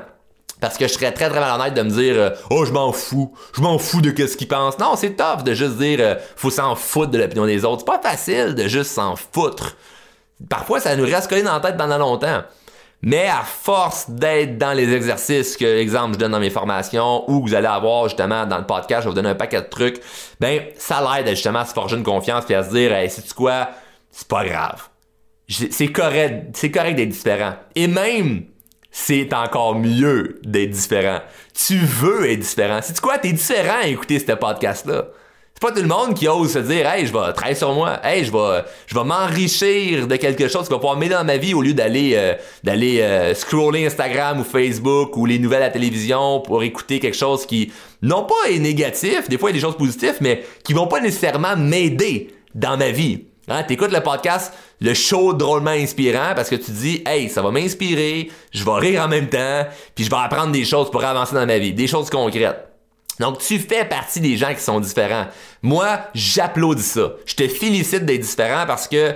Parce 0.60 0.78
que 0.78 0.88
je 0.88 0.92
serais 0.94 1.12
très 1.12 1.28
très 1.28 1.40
malhonnête 1.40 1.74
de 1.74 1.82
me 1.82 1.90
dire 1.90 2.14
euh, 2.16 2.30
Oh 2.50 2.64
je 2.64 2.72
m'en 2.72 2.90
fous, 2.92 3.34
je 3.54 3.60
m'en 3.60 3.78
fous 3.78 4.00
de 4.00 4.26
ce 4.26 4.36
qu'ils 4.36 4.48
pensent. 4.48 4.78
Non, 4.78 4.96
c'est 4.96 5.14
tough 5.14 5.44
de 5.44 5.52
juste 5.52 5.76
dire 5.76 5.98
euh, 6.00 6.14
faut 6.36 6.50
s'en 6.50 6.74
foutre 6.74 7.10
de 7.10 7.18
l'opinion 7.18 7.44
des 7.44 7.64
autres. 7.66 7.84
C'est 7.86 8.00
pas 8.00 8.10
facile 8.10 8.54
de 8.54 8.66
juste 8.66 8.90
s'en 8.90 9.14
foutre. 9.16 9.76
Parfois 10.48 10.80
ça 10.80 10.96
nous 10.96 11.04
reste 11.04 11.28
collé 11.28 11.42
dans 11.42 11.52
la 11.52 11.60
tête 11.60 11.76
pendant 11.76 11.98
longtemps. 11.98 12.44
Mais 13.02 13.26
à 13.26 13.42
force 13.42 14.08
d'être 14.08 14.58
dans 14.58 14.72
les 14.72 14.92
exercices 14.94 15.56
que, 15.56 15.64
exemple, 15.64 16.14
je 16.14 16.18
donne 16.18 16.32
dans 16.32 16.40
mes 16.40 16.50
formations 16.50 17.28
ou 17.28 17.42
que 17.42 17.48
vous 17.48 17.54
allez 17.54 17.66
avoir 17.66 18.04
justement 18.08 18.46
dans 18.46 18.58
le 18.58 18.66
podcast, 18.66 19.02
je 19.02 19.06
vais 19.06 19.10
vous 19.10 19.14
donner 19.14 19.30
un 19.30 19.34
paquet 19.34 19.60
de 19.60 19.66
trucs, 19.66 20.00
ben, 20.38 20.60
ça 20.76 21.02
l'aide 21.02 21.28
justement 21.30 21.60
à 21.60 21.64
se 21.64 21.74
forger 21.74 21.96
une 21.96 22.04
confiance 22.04 22.44
puis 22.44 22.54
à 22.54 22.62
se 22.62 22.70
dire, 22.70 22.92
hey, 22.92 23.10
c'est 23.10 23.32
quoi? 23.34 23.70
C'est 24.10 24.28
pas 24.28 24.44
grave. 24.44 24.88
C'est 25.48 25.88
correct, 25.88 26.50
c'est 26.54 26.70
correct 26.70 26.94
d'être 26.94 27.08
différent. 27.08 27.54
Et 27.74 27.88
même, 27.88 28.44
c'est 28.92 29.34
encore 29.34 29.74
mieux 29.74 30.40
d'être 30.44 30.70
différent. 30.70 31.18
Tu 31.54 31.78
veux 31.78 32.30
être 32.30 32.40
différent. 32.40 32.78
C'est 32.82 32.98
quoi? 33.00 33.18
T'es 33.18 33.32
différent 33.32 33.80
à 33.82 33.86
écouter 33.88 34.18
ce 34.20 34.32
podcast-là 34.32 35.06
pas 35.62 35.70
tout 35.70 35.80
le 35.80 35.86
monde 35.86 36.14
qui 36.14 36.26
ose 36.26 36.52
se 36.52 36.58
dire 36.58 36.90
hey 36.90 37.06
je 37.06 37.12
vais 37.12 37.32
travailler 37.32 37.54
sur 37.54 37.72
moi. 37.72 38.00
Hey 38.02 38.24
je 38.24 38.32
vais 38.32 38.64
je 38.86 38.94
vais 38.96 39.04
m'enrichir 39.04 40.08
de 40.08 40.16
quelque 40.16 40.48
chose 40.48 40.64
qui 40.64 40.70
va 40.70 40.78
pouvoir 40.78 40.96
m'aider 40.96 41.14
dans 41.14 41.24
ma 41.24 41.36
vie 41.36 41.54
au 41.54 41.62
lieu 41.62 41.72
d'aller 41.72 42.14
euh, 42.16 42.34
d'aller 42.64 43.00
euh, 43.00 43.32
scroller 43.32 43.86
Instagram 43.86 44.40
ou 44.40 44.44
Facebook 44.44 45.16
ou 45.16 45.24
les 45.24 45.38
nouvelles 45.38 45.62
à 45.62 45.66
la 45.66 45.70
télévision 45.70 46.40
pour 46.40 46.64
écouter 46.64 46.98
quelque 46.98 47.16
chose 47.16 47.46
qui 47.46 47.72
non 48.02 48.24
pas 48.24 48.50
est 48.50 48.58
négatif 48.58 49.28
des 49.28 49.38
fois 49.38 49.50
il 49.50 49.52
y 49.52 49.58
a 49.58 49.60
des 49.60 49.64
choses 49.64 49.78
positives 49.78 50.16
mais 50.20 50.44
qui 50.64 50.72
vont 50.72 50.88
pas 50.88 51.00
nécessairement 51.00 51.56
m'aider 51.56 52.34
dans 52.56 52.76
ma 52.76 52.90
vie. 52.90 53.26
Hein, 53.46 53.62
t'écoutes 53.62 53.92
le 53.92 54.00
podcast 54.00 54.52
le 54.80 54.94
show 54.94 55.32
drôlement 55.32 55.70
inspirant 55.70 56.32
parce 56.34 56.50
que 56.50 56.56
tu 56.56 56.72
dis 56.72 57.04
hey 57.06 57.28
ça 57.28 57.40
va 57.40 57.52
m'inspirer 57.52 58.30
je 58.50 58.64
vais 58.64 58.78
rire 58.78 59.02
en 59.02 59.08
même 59.08 59.28
temps 59.28 59.64
puis 59.94 60.04
je 60.04 60.10
vais 60.10 60.16
apprendre 60.16 60.50
des 60.50 60.64
choses 60.64 60.90
pour 60.90 61.04
avancer 61.04 61.36
dans 61.36 61.46
ma 61.46 61.58
vie 61.58 61.72
des 61.72 61.86
choses 61.86 62.10
concrètes 62.10 62.71
donc, 63.20 63.38
tu 63.38 63.58
fais 63.58 63.84
partie 63.84 64.20
des 64.20 64.36
gens 64.36 64.54
qui 64.54 64.60
sont 64.60 64.80
différents. 64.80 65.26
Moi, 65.62 66.00
j'applaudis 66.14 66.82
ça. 66.82 67.12
Je 67.26 67.34
te 67.34 67.46
félicite 67.46 68.04
d'être 68.04 68.22
différent 68.22 68.64
parce 68.66 68.88
que 68.88 69.14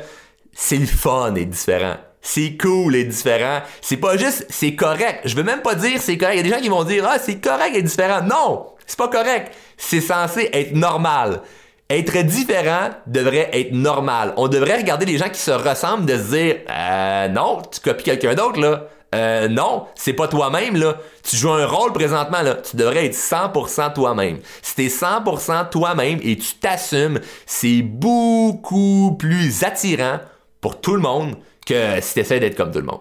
c'est 0.52 0.76
le 0.76 0.86
fun 0.86 1.32
d'être 1.32 1.50
différent. 1.50 1.96
C'est 2.20 2.56
cool 2.56 2.92
d'être 2.92 3.08
différent. 3.08 3.62
C'est 3.80 3.96
pas 3.96 4.16
juste, 4.16 4.46
c'est 4.48 4.74
correct. 4.74 5.20
Je 5.24 5.36
veux 5.36 5.44
même 5.44 5.62
pas 5.62 5.74
dire 5.74 6.00
c'est 6.00 6.18
correct. 6.18 6.34
Il 6.34 6.38
y 6.38 6.40
a 6.40 6.42
des 6.42 6.50
gens 6.50 6.62
qui 6.62 6.68
vont 6.68 6.84
dire, 6.84 7.06
ah, 7.08 7.18
c'est 7.18 7.40
correct 7.40 7.72
d'être 7.72 7.84
différent. 7.84 8.22
Non! 8.22 8.66
C'est 8.86 8.98
pas 8.98 9.08
correct. 9.08 9.52
C'est 9.76 10.00
censé 10.00 10.50
être 10.52 10.74
normal. 10.74 11.42
Être 11.88 12.20
différent 12.22 12.90
devrait 13.06 13.50
être 13.52 13.72
normal. 13.72 14.34
On 14.36 14.48
devrait 14.48 14.76
regarder 14.78 15.06
les 15.06 15.18
gens 15.18 15.28
qui 15.28 15.40
se 15.40 15.52
ressemblent 15.52 16.04
de 16.04 16.16
se 16.16 16.30
dire, 16.34 16.56
euh, 16.68 17.28
non, 17.28 17.62
tu 17.70 17.80
copies 17.80 18.04
quelqu'un 18.04 18.34
d'autre, 18.34 18.60
là. 18.60 18.88
Euh, 19.16 19.48
non, 19.48 19.86
c'est 19.94 20.12
pas 20.12 20.28
toi-même, 20.28 20.76
là. 20.76 20.98
Tu 21.22 21.36
joues 21.36 21.50
un 21.50 21.66
rôle 21.66 21.92
présentement. 21.92 22.38
Tu 22.68 22.76
devrais 22.76 23.06
être 23.06 23.14
100% 23.14 23.94
toi-même. 23.94 24.38
Si 24.62 24.74
t'es 24.74 24.88
100% 24.88 25.70
toi-même 25.70 26.18
et 26.22 26.36
tu 26.36 26.54
t'assumes, 26.54 27.20
c'est 27.46 27.82
beaucoup 27.82 29.16
plus 29.18 29.64
attirant 29.64 30.20
pour 30.60 30.80
tout 30.80 30.94
le 30.94 31.00
monde 31.00 31.36
que 31.64 32.00
si 32.00 32.14
t'essaies 32.14 32.40
d'être 32.40 32.56
comme 32.56 32.70
tout 32.70 32.80
le 32.80 32.84
monde. 32.84 33.00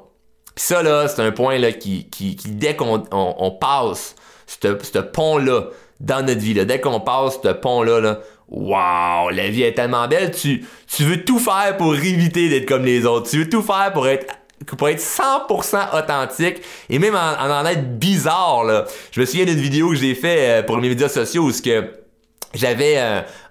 Pis 0.56 0.64
ça, 0.64 0.82
là, 0.82 1.08
c'est 1.08 1.22
un 1.22 1.32
point, 1.32 1.58
là, 1.58 1.74
qui, 1.74 2.08
dès 2.46 2.76
qu'on 2.76 3.04
on, 3.12 3.52
passe 3.52 4.16
ce 4.48 5.00
pont-là 5.00 5.66
dans 6.00 6.26
notre 6.26 6.40
vie, 6.40 6.54
là, 6.54 6.64
dès 6.64 6.80
qu'on 6.80 7.02
passe 7.02 7.40
ce 7.44 7.50
pont-là, 7.50 8.00
là, 8.00 8.20
Wow, 8.48 9.32
la 9.32 9.50
vie 9.50 9.64
est 9.64 9.74
tellement 9.74 10.08
belle, 10.08 10.30
tu, 10.30 10.64
tu 10.86 11.04
veux 11.04 11.26
tout 11.26 11.40
faire 11.40 11.78
pour 11.78 11.96
éviter 11.96 12.48
d'être 12.48 12.68
comme 12.68 12.86
les 12.86 13.08
autres. 13.08 13.28
Tu 13.28 13.40
veux 13.40 13.50
tout 13.50 13.64
faire 13.64 13.92
pour 13.92 14.08
être 14.08 14.28
pour 14.78 14.90
être 14.90 15.02
100% 15.02 15.98
authentique 15.98 16.62
et 16.90 17.00
même 17.00 17.16
en, 17.16 17.62
en, 17.62 17.66
être 17.66 18.00
bizarre 18.00 18.64
là. 18.64 18.86
Je 19.12 19.20
me 19.20 19.26
souviens 19.26 19.46
d'une 19.46 19.60
vidéo 19.60 19.90
que 19.90 19.96
j'ai 19.96 20.16
fait 20.16 20.38
euh, 20.40 20.64
pour 20.64 20.78
mes 20.78 20.90
médias 20.90 21.10
sociaux 21.10 21.44
où 21.44 21.52
ce 21.52 21.62
que 21.62 21.92
j'avais 22.54 22.98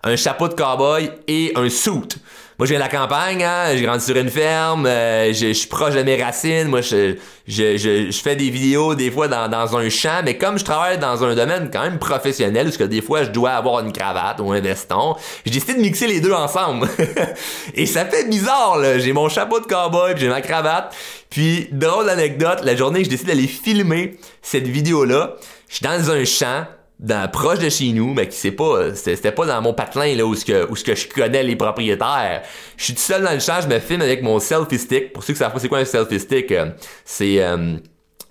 un 0.02 0.16
chapeau 0.16 0.48
de 0.48 0.54
cowboy 0.54 1.10
et 1.28 1.52
un 1.56 1.68
suit. 1.68 2.16
Moi, 2.56 2.66
je 2.66 2.70
viens 2.72 2.78
de 2.78 2.84
la 2.84 2.88
campagne, 2.88 3.42
hein, 3.42 3.74
j'ai 3.74 3.82
grandi 3.82 4.04
sur 4.04 4.16
une 4.16 4.30
ferme, 4.30 4.86
euh, 4.86 5.32
je, 5.32 5.52
suis 5.52 5.66
proche 5.66 5.94
de 5.94 6.02
mes 6.04 6.22
racines. 6.22 6.68
Moi, 6.68 6.82
je, 6.82 7.16
je, 7.48 7.76
je, 7.76 8.22
fais 8.22 8.36
des 8.36 8.48
vidéos 8.48 8.94
des 8.94 9.10
fois 9.10 9.26
dans, 9.26 9.48
dans 9.48 9.76
un 9.76 9.88
champ, 9.88 10.20
mais 10.24 10.38
comme 10.38 10.56
je 10.56 10.64
travaille 10.64 10.98
dans 10.98 11.24
un 11.24 11.34
domaine 11.34 11.68
quand 11.72 11.82
même 11.82 11.98
professionnel, 11.98 12.66
parce 12.66 12.76
que 12.76 12.84
des 12.84 13.02
fois, 13.02 13.24
je 13.24 13.30
dois 13.30 13.50
avoir 13.50 13.80
une 13.80 13.92
cravate 13.92 14.38
ou 14.38 14.52
un 14.52 14.60
veston, 14.60 15.16
j'ai 15.44 15.50
décidé 15.50 15.74
de 15.74 15.80
mixer 15.80 16.06
les 16.06 16.20
deux 16.20 16.32
ensemble. 16.32 16.88
Et 17.74 17.86
ça 17.86 18.04
fait 18.04 18.28
bizarre, 18.28 18.78
là. 18.78 19.00
J'ai 19.00 19.12
mon 19.12 19.28
chapeau 19.28 19.58
de 19.58 19.66
cowboy, 19.66 20.14
j'ai 20.16 20.28
ma 20.28 20.40
cravate. 20.40 20.94
Puis, 21.30 21.68
drôle 21.72 22.08
anecdote, 22.08 22.60
la 22.62 22.76
journée 22.76 23.00
que 23.00 23.06
je 23.06 23.10
décide 23.10 23.26
d'aller 23.26 23.48
filmer 23.48 24.16
cette 24.42 24.68
vidéo-là, 24.68 25.34
je 25.68 25.74
suis 25.74 25.84
dans 25.84 26.08
un 26.12 26.24
champ, 26.24 26.66
dans, 27.00 27.30
proche 27.30 27.58
de 27.58 27.68
chez 27.68 27.92
nous, 27.92 28.14
mais 28.14 28.28
qui 28.28 28.36
c'est 28.36 28.52
pas, 28.52 28.94
c'était 28.94 29.32
pas 29.32 29.46
dans 29.46 29.60
mon 29.60 29.74
patelin 29.74 30.14
là 30.14 30.24
où 30.24 30.34
ce 30.34 30.44
que 30.44 30.70
où 30.70 30.76
ce 30.76 30.84
que 30.84 30.94
je 30.94 31.08
connais 31.08 31.42
les 31.42 31.56
propriétaires. 31.56 32.42
Je 32.76 32.84
suis 32.84 32.94
tout 32.94 33.00
seul 33.00 33.22
dans 33.22 33.32
le 33.32 33.40
champ, 33.40 33.60
je 33.60 33.68
me 33.68 33.78
filme 33.80 34.02
avec 34.02 34.22
mon 34.22 34.38
selfie 34.38 34.78
stick. 34.78 35.12
Pour 35.12 35.22
ceux 35.24 35.32
qui 35.32 35.38
savent 35.38 35.52
pas 35.52 35.58
c'est 35.58 35.68
quoi 35.68 35.78
un 35.78 35.84
selfie 35.84 36.20
stick, 36.20 36.52
euh, 36.52 36.70
c'est 37.04 37.42
euh, 37.42 37.76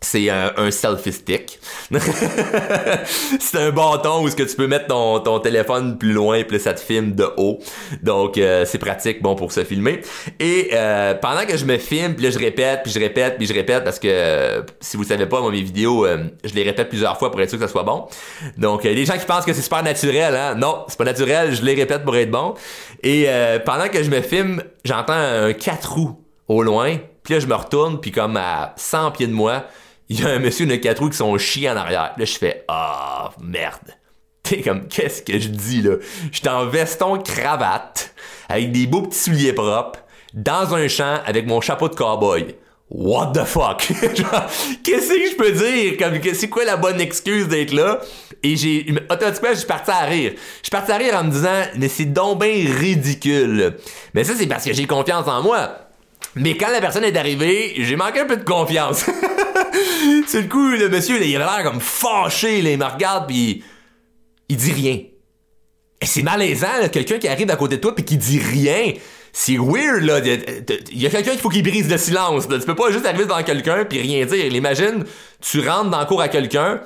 c'est 0.03 0.29
un, 0.29 0.71
selfie 0.71 1.13
stick. 1.13 1.59
c'est 3.39 3.57
un 3.57 3.71
bâton 3.71 4.23
où 4.23 4.29
ce 4.29 4.35
que 4.35 4.43
tu 4.43 4.55
peux 4.55 4.67
mettre 4.67 4.87
ton, 4.87 5.19
ton 5.19 5.39
téléphone 5.39 5.97
plus 5.97 6.13
loin 6.13 6.43
puis 6.43 6.59
ça 6.59 6.73
te 6.73 6.79
filme 6.79 7.13
de 7.13 7.27
haut. 7.37 7.59
Donc 8.01 8.37
euh, 8.37 8.65
c'est 8.65 8.77
pratique 8.77 9.21
bon 9.21 9.35
pour 9.35 9.51
se 9.51 9.63
filmer. 9.63 10.01
Et 10.39 10.69
euh, 10.73 11.13
pendant 11.15 11.45
que 11.45 11.57
je 11.57 11.65
me 11.65 11.77
filme, 11.77 12.15
puis 12.15 12.25
là 12.25 12.31
je 12.31 12.39
répète, 12.39 12.81
puis 12.83 12.91
je 12.91 12.99
répète, 12.99 13.37
puis 13.37 13.47
je 13.47 13.53
répète 13.53 13.83
parce 13.83 13.99
que 13.99 14.07
euh, 14.09 14.61
si 14.79 14.97
vous 14.97 15.03
savez 15.03 15.25
pas 15.25 15.41
moi 15.41 15.51
mes 15.51 15.61
vidéos, 15.61 16.05
je 16.43 16.53
les 16.53 16.63
répète 16.63 16.89
plusieurs 16.89 17.17
fois 17.17 17.31
pour 17.31 17.41
être 17.41 17.49
sûr 17.49 17.59
que 17.59 17.65
ça 17.65 17.71
soit 17.71 17.83
bon. 17.83 18.07
Donc 18.57 18.83
les 18.83 19.05
gens 19.05 19.17
qui 19.17 19.25
pensent 19.25 19.45
que 19.45 19.53
c'est 19.53 19.61
super 19.61 19.83
naturel 19.83 20.35
hein. 20.35 20.55
Non, 20.55 20.85
c'est 20.87 20.97
pas 20.97 21.05
naturel, 21.05 21.55
je 21.55 21.63
les 21.63 21.75
répète 21.75 22.03
pour 22.03 22.15
être 22.15 22.31
bon. 22.31 22.55
Et 23.01 23.27
pendant 23.65 23.87
que 23.87 24.03
je 24.03 24.09
me 24.09 24.21
filme, 24.21 24.61
j'entends 24.83 25.13
un 25.13 25.53
quatre 25.53 25.93
roues 25.93 26.19
au 26.47 26.61
loin. 26.61 26.97
Puis 27.23 27.35
là 27.35 27.39
je 27.39 27.47
me 27.47 27.55
retourne 27.55 27.99
puis 27.99 28.11
comme 28.11 28.37
à 28.37 28.73
100 28.75 29.11
pieds 29.11 29.27
de 29.27 29.33
moi, 29.33 29.65
il 30.09 30.19
y 30.19 30.23
a 30.23 30.29
un 30.29 30.39
monsieur 30.39 30.65
de 30.65 30.75
quatre 30.75 30.99
roues 30.99 31.09
qui 31.09 31.17
sont 31.17 31.37
chiés 31.37 31.69
en 31.69 31.77
arrière. 31.77 32.13
Là, 32.17 32.25
je 32.25 32.37
fais 32.37 32.65
Ah, 32.67 33.31
merde. 33.41 33.97
T'es 34.43 34.61
comme, 34.61 34.87
qu'est-ce 34.87 35.21
que 35.21 35.39
je 35.39 35.47
dis 35.47 35.81
là? 35.81 35.95
J'étais 36.31 36.49
en 36.49 36.65
veston 36.65 37.17
cravate, 37.19 38.13
avec 38.49 38.71
des 38.71 38.87
beaux 38.87 39.03
petits 39.03 39.19
souliers 39.19 39.53
propres, 39.53 39.99
dans 40.33 40.73
un 40.75 40.87
champ 40.87 41.19
avec 41.25 41.47
mon 41.47 41.61
chapeau 41.61 41.87
de 41.87 41.95
cowboy. 41.95 42.55
What 42.89 43.31
the 43.33 43.45
fuck? 43.45 43.79
qu'est-ce 44.83 45.09
que 45.09 45.31
je 45.31 45.35
peux 45.35 45.51
dire? 45.51 45.97
Comme, 45.97 46.19
c'est 46.33 46.49
quoi 46.49 46.65
la 46.65 46.75
bonne 46.77 46.99
excuse 46.99 47.47
d'être 47.47 47.73
là? 47.73 48.01
Et 48.43 48.55
j'ai, 48.57 48.85
automatiquement, 49.09 49.49
je 49.51 49.59
suis 49.59 49.67
parti 49.67 49.89
à 49.89 50.01
rire. 50.01 50.33
Je 50.35 50.63
suis 50.63 50.71
parti 50.71 50.91
à 50.91 50.97
rire 50.97 51.15
en 51.15 51.23
me 51.23 51.31
disant, 51.31 51.63
mais 51.77 51.87
c'est 51.87 52.05
donc 52.05 52.43
ridicule. 52.43 53.77
Mais 54.13 54.23
ça, 54.23 54.33
c'est 54.37 54.45
parce 54.45 54.65
que 54.65 54.73
j'ai 54.73 54.85
confiance 54.85 55.27
en 55.27 55.41
moi. 55.41 55.71
Mais 56.35 56.57
quand 56.57 56.69
la 56.69 56.81
personne 56.81 57.03
est 57.05 57.17
arrivée, 57.17 57.73
j'ai 57.77 57.95
manqué 57.95 58.19
un 58.19 58.25
peu 58.25 58.37
de 58.37 58.43
confiance. 58.43 59.05
c'est 60.27 60.41
le 60.41 60.47
coup, 60.47 60.69
le 60.69 60.89
monsieur, 60.89 61.23
il 61.23 61.35
avait 61.35 61.45
l'air 61.45 61.63
comme 61.63 61.79
fâché, 61.79 62.59
il 62.59 62.77
me 62.77 62.85
regarde 62.85 63.27
pis 63.27 63.63
il 64.49 64.57
dit 64.57 64.71
rien. 64.71 64.99
Et 66.01 66.05
c'est 66.05 66.21
malaisant, 66.21 66.89
quelqu'un 66.91 67.17
qui 67.17 67.27
arrive 67.27 67.49
à 67.49 67.55
côté 67.55 67.77
de 67.77 67.81
toi 67.81 67.95
pis 67.95 68.03
qui 68.03 68.17
dit 68.17 68.39
rien. 68.39 68.93
C'est 69.31 69.57
weird, 69.57 70.03
là. 70.03 70.19
Il 70.19 71.01
y 71.01 71.07
a 71.07 71.09
quelqu'un 71.09 71.31
qu'il 71.31 71.39
faut 71.39 71.49
qu'il 71.49 71.63
brise 71.63 71.89
le 71.89 71.97
silence. 71.97 72.47
Tu 72.47 72.59
peux 72.59 72.75
pas 72.75 72.91
juste 72.91 73.05
arriver 73.05 73.23
devant 73.23 73.41
quelqu'un 73.41 73.83
puis 73.85 73.99
rien 73.99 74.25
dire. 74.25 74.53
Imagine, 74.53 75.05
tu 75.41 75.67
rentres 75.67 75.89
dans 75.89 75.99
le 75.99 76.05
cours 76.05 76.21
à 76.21 76.27
quelqu'un 76.27 76.81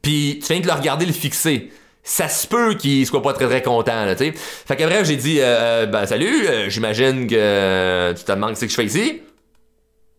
puis 0.00 0.40
tu 0.40 0.52
viens 0.52 0.62
de 0.62 0.66
le 0.66 0.72
regarder 0.72 1.04
le 1.04 1.12
fixer 1.12 1.70
ça 2.02 2.28
se 2.28 2.46
peut 2.46 2.74
qu'il 2.74 3.06
soit 3.06 3.22
pas 3.22 3.32
très 3.32 3.46
très 3.46 3.62
content 3.62 4.04
là, 4.04 4.14
tu 4.14 4.24
sais. 4.24 4.32
Fait 4.32 4.76
que 4.76 4.84
bref, 4.84 5.06
j'ai 5.06 5.16
dit 5.16 5.40
euh, 5.40 5.44
euh, 5.44 5.86
ben 5.86 6.06
salut, 6.06 6.46
euh, 6.46 6.68
j'imagine 6.68 7.26
que 7.26 8.12
tu 8.16 8.24
te 8.24 8.32
demandes 8.32 8.56
ce 8.56 8.64
que 8.64 8.70
je 8.70 8.74
fais 8.74 8.84
ici. 8.84 9.22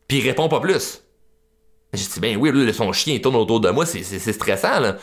Puis 0.08 0.19
il 0.19 0.28
répond 0.28 0.47
pas 0.47 0.60
plus. 0.60 1.02
J'ai 1.93 2.06
dit 2.06 2.19
ben 2.19 2.38
oui, 2.38 2.51
là, 2.54 2.73
son 2.73 2.91
chien 2.93 3.17
tourne 3.19 3.36
autour 3.36 3.60
de 3.60 3.69
moi, 3.69 3.86
c'est 3.86 4.34
stressant 4.34 4.80
là. 4.80 4.97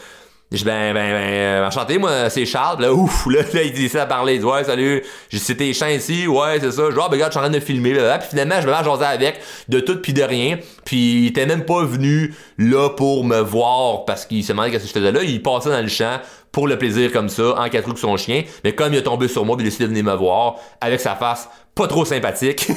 Je 0.50 0.64
ben, 0.64 0.94
ben, 0.94 1.12
ben, 1.12 1.66
enchanté, 1.66 1.98
moi, 1.98 2.30
c'est 2.30 2.46
Charles. 2.46 2.80
Là, 2.80 2.90
ouf, 2.90 3.26
là, 3.26 3.42
là 3.52 3.62
il 3.62 3.72
décide 3.72 3.98
à 3.98 4.06
parler. 4.06 4.36
Il 4.36 4.40
dit, 4.40 4.46
ouais, 4.46 4.64
salut, 4.64 5.04
j'ai 5.28 5.38
cité 5.38 5.66
les 5.66 5.74
chiens 5.74 5.90
ici, 5.90 6.26
ouais, 6.26 6.58
c'est 6.58 6.72
ça. 6.72 6.84
Je 6.90 6.96
oh, 6.96 7.02
ben, 7.02 7.16
regarde, 7.16 7.32
je 7.32 7.38
suis 7.38 7.38
en 7.38 7.42
train 7.42 7.50
de 7.50 7.60
filmer. 7.60 7.92
Là, 7.92 8.16
Puis 8.16 8.30
finalement, 8.30 8.58
je 8.62 8.66
me 8.66 8.72
mets 8.72 9.04
à 9.04 9.08
avec, 9.08 9.40
de 9.68 9.80
tout 9.80 10.00
puis 10.00 10.14
de 10.14 10.22
rien. 10.22 10.58
Puis 10.86 10.96
il 10.96 11.26
était 11.26 11.44
même 11.44 11.66
pas 11.66 11.84
venu 11.84 12.34
là 12.56 12.88
pour 12.88 13.24
me 13.24 13.40
voir 13.40 14.06
parce 14.06 14.24
qu'il 14.24 14.42
se 14.42 14.52
demandait 14.52 14.70
qu'est-ce 14.70 14.84
que 14.84 14.88
je 14.88 14.94
faisais 14.94 15.12
là. 15.12 15.22
Il 15.22 15.42
passait 15.42 15.68
dans 15.68 15.82
le 15.82 15.88
champ 15.88 16.18
pour 16.52 16.66
le 16.66 16.78
plaisir 16.78 17.12
comme 17.12 17.28
ça, 17.28 17.54
en 17.58 17.68
quatre 17.68 17.88
roues 17.88 17.96
son 17.96 18.16
chien. 18.16 18.42
Mais 18.64 18.74
comme 18.74 18.92
il 18.92 18.98
a 18.98 19.02
tombé 19.02 19.28
sur 19.28 19.44
moi, 19.44 19.56
il 19.58 19.62
a 19.62 19.64
décidé 19.64 19.88
de 19.88 20.02
me 20.02 20.14
voir 20.14 20.56
avec 20.80 21.00
sa 21.00 21.14
face 21.14 21.48
pas 21.74 21.86
trop 21.86 22.04
sympathique. 22.04 22.68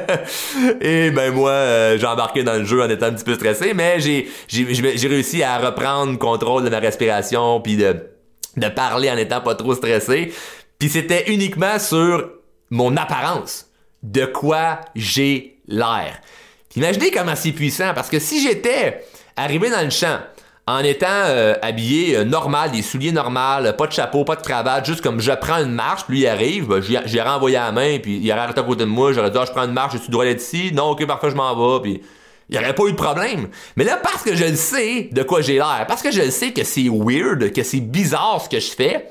et 0.80 1.10
ben 1.10 1.32
moi, 1.32 1.50
euh, 1.50 1.98
j'ai 1.98 2.06
embarqué 2.06 2.44
dans 2.44 2.54
le 2.54 2.64
jeu 2.64 2.80
en 2.80 2.88
étant 2.88 3.06
un 3.06 3.12
petit 3.12 3.24
peu 3.24 3.34
stressé, 3.34 3.74
mais 3.74 3.98
j'ai 3.98 4.28
j'ai 4.48 5.08
réussi 5.08 5.42
à 5.42 5.58
reprendre 5.58 6.16
contrôle 6.16 6.62
de 6.62 6.68
ma 6.68 6.78
respiration 6.78 7.60
puis 7.60 7.76
de 7.76 7.96
de 8.56 8.68
parler 8.68 9.10
en 9.10 9.16
étant 9.16 9.40
pas 9.40 9.56
trop 9.56 9.74
stressé. 9.74 10.32
Puis 10.78 10.88
c'était 10.88 11.30
uniquement 11.32 11.78
sur 11.78 12.30
mon 12.70 12.96
apparence, 12.96 13.66
de 14.02 14.24
quoi 14.24 14.80
j'ai 14.94 15.58
l'air. 15.66 16.20
Imaginez 16.76 17.10
comment 17.10 17.34
c'est 17.34 17.52
puissant 17.52 17.92
parce 17.94 18.08
que 18.08 18.20
si 18.20 18.40
j'étais 18.42 19.04
arrivé 19.36 19.70
dans 19.70 19.82
le 19.82 19.90
champ 19.90 20.18
en 20.70 20.84
étant 20.84 21.06
euh, 21.08 21.54
habillé 21.62 22.16
euh, 22.16 22.24
normal, 22.24 22.70
des 22.70 22.82
souliers 22.82 23.12
normaux, 23.12 23.72
pas 23.76 23.86
de 23.86 23.92
chapeau, 23.92 24.24
pas 24.24 24.36
de 24.36 24.42
cravate, 24.42 24.86
juste 24.86 25.00
comme 25.00 25.20
je 25.20 25.32
prends 25.32 25.58
une 25.58 25.72
marche, 25.72 26.02
lui 26.08 26.20
il 26.20 26.26
arrive, 26.26 26.66
ben, 26.68 26.80
j'ai 26.80 27.20
renvoyé 27.20 27.56
la 27.56 27.72
main, 27.72 27.98
puis 27.98 28.18
il 28.22 28.30
aurait 28.30 28.42
arrêté 28.42 28.60
à 28.60 28.62
côté 28.62 28.84
de 28.84 28.88
moi, 28.88 29.12
j'aurais 29.12 29.30
dit 29.30 29.38
ah, 29.40 29.44
je 29.46 29.52
prends 29.52 29.64
une 29.64 29.72
marche, 29.72 29.94
tu 30.04 30.10
dois 30.10 30.26
être 30.26 30.40
ici, 30.40 30.70
non 30.72 30.90
ok 30.90 31.06
parfait 31.06 31.30
je 31.30 31.34
m'en 31.34 31.54
vais, 31.54 31.82
puis 31.82 32.02
il 32.48 32.58
n'y 32.58 32.64
aurait 32.64 32.74
pas 32.74 32.84
eu 32.84 32.92
de 32.92 32.96
problème. 32.96 33.48
Mais 33.76 33.84
là, 33.84 33.96
parce 33.96 34.22
que 34.22 34.34
je 34.34 34.44
le 34.44 34.56
sais 34.56 35.08
de 35.10 35.22
quoi 35.22 35.40
j'ai 35.40 35.54
l'air, 35.54 35.84
parce 35.88 36.02
que 36.02 36.10
je 36.10 36.22
le 36.22 36.30
sais 36.30 36.52
que 36.52 36.64
c'est 36.64 36.88
weird, 36.88 37.52
que 37.52 37.62
c'est 37.62 37.80
bizarre 37.80 38.40
ce 38.42 38.48
que 38.48 38.60
je 38.60 38.70
fais, 38.70 39.08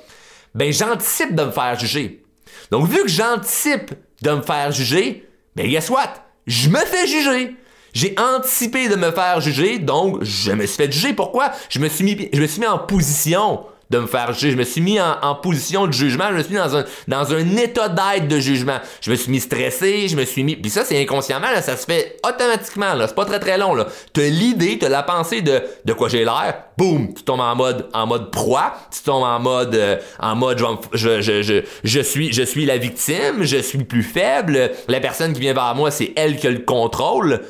ben 0.55 0.71
j'anticipe 0.71 1.35
de 1.35 1.43
me 1.43 1.51
faire 1.51 1.77
juger. 1.79 2.23
Donc 2.71 2.87
vu 2.87 3.03
que 3.03 3.09
j'anticipe 3.09 3.91
de 4.21 4.31
me 4.31 4.41
faire 4.41 4.71
juger, 4.71 5.27
ben 5.55 5.67
guess 5.67 5.89
what? 5.89 6.13
Je 6.47 6.69
me 6.69 6.79
fais 6.79 7.07
juger. 7.07 7.55
J'ai 7.93 8.15
anticipé 8.17 8.87
de 8.87 8.95
me 8.95 9.11
faire 9.11 9.41
juger, 9.41 9.79
donc 9.79 10.23
je 10.23 10.51
me 10.51 10.65
suis 10.65 10.77
fait 10.77 10.91
juger. 10.91 11.13
Pourquoi? 11.13 11.51
Je 11.69 11.79
me 11.79 11.89
suis 11.89 12.03
mis, 12.03 12.29
je 12.31 12.41
me 12.41 12.47
suis 12.47 12.59
mis 12.59 12.67
en 12.67 12.79
position 12.79 13.61
de 13.89 13.97
me 13.99 14.07
faire 14.07 14.33
juger. 14.33 14.51
Je 14.51 14.57
me 14.57 14.63
suis 14.63 14.81
mis 14.81 14.99
en, 14.99 15.35
position 15.35 15.87
de 15.87 15.93
jugement. 15.93 16.25
Je 16.29 16.35
me 16.35 16.43
suis 16.43 16.53
mis 16.53 16.59
dans 16.59 16.75
un, 16.75 16.85
dans 17.07 17.33
un 17.33 17.57
état 17.57 17.89
d'aide 17.89 18.27
de 18.27 18.39
jugement. 18.39 18.77
Je 19.01 19.09
me 19.11 19.15
suis 19.15 19.31
mis 19.31 19.39
stressé. 19.39 20.07
Je 20.07 20.15
me 20.15 20.25
suis 20.25 20.43
mis. 20.43 20.55
Puis 20.55 20.69
ça, 20.69 20.85
c'est 20.85 21.01
inconsciemment. 21.01 21.49
Là, 21.49 21.61
ça 21.61 21.75
se 21.75 21.85
fait 21.85 22.17
automatiquement. 22.23 22.93
Là, 22.93 23.07
c'est 23.07 23.15
pas 23.15 23.25
très 23.25 23.39
très 23.39 23.57
long. 23.57 23.73
Là, 23.73 23.87
t'as 24.13 24.27
l'idée, 24.27 24.77
t'as 24.77 24.89
la 24.89 25.03
pensée 25.03 25.41
de 25.41 25.61
de 25.85 25.93
quoi 25.93 26.09
j'ai 26.09 26.23
l'air. 26.23 26.63
Boum, 26.77 27.13
tu 27.13 27.23
tombes 27.23 27.39
en 27.39 27.55
mode 27.55 27.89
en 27.93 28.05
mode 28.05 28.31
proie. 28.31 28.73
Tu 28.91 29.01
tombes 29.01 29.23
en 29.23 29.39
mode 29.39 29.75
euh, 29.75 29.97
en 30.19 30.35
mode 30.35 30.63
je, 30.93 31.21
je, 31.21 31.41
je, 31.41 31.63
je 31.83 31.99
suis 31.99 32.31
je 32.31 32.43
suis 32.43 32.65
la 32.65 32.77
victime. 32.77 33.41
Je 33.43 33.57
suis 33.57 33.83
plus 33.83 34.03
faible. 34.03 34.71
La 34.87 34.99
personne 34.99 35.33
qui 35.33 35.39
vient 35.39 35.53
vers 35.53 35.73
moi, 35.73 35.89
c'est 35.89 36.13
elle 36.15 36.37
qui 36.37 36.47
a 36.47 36.51
le 36.51 36.59
contrôle. 36.59 37.41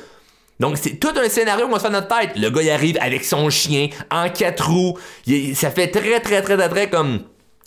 Donc, 0.59 0.77
c'est 0.77 0.99
tout 0.99 1.13
un 1.15 1.29
scénario 1.29 1.67
qu'on 1.67 1.75
se 1.75 1.81
fait 1.81 1.87
dans 1.87 2.01
notre 2.01 2.19
tête. 2.19 2.31
Le 2.35 2.49
gars, 2.49 2.61
il 2.61 2.69
arrive 2.69 2.97
avec 2.99 3.23
son 3.23 3.49
chien, 3.49 3.89
en 4.11 4.29
quatre 4.29 4.69
roues. 4.69 4.97
ça 5.53 5.71
fait 5.71 5.87
très, 5.87 6.19
très, 6.19 6.41
très, 6.41 6.57
très, 6.57 6.69
très 6.69 6.89
comme... 6.89 7.21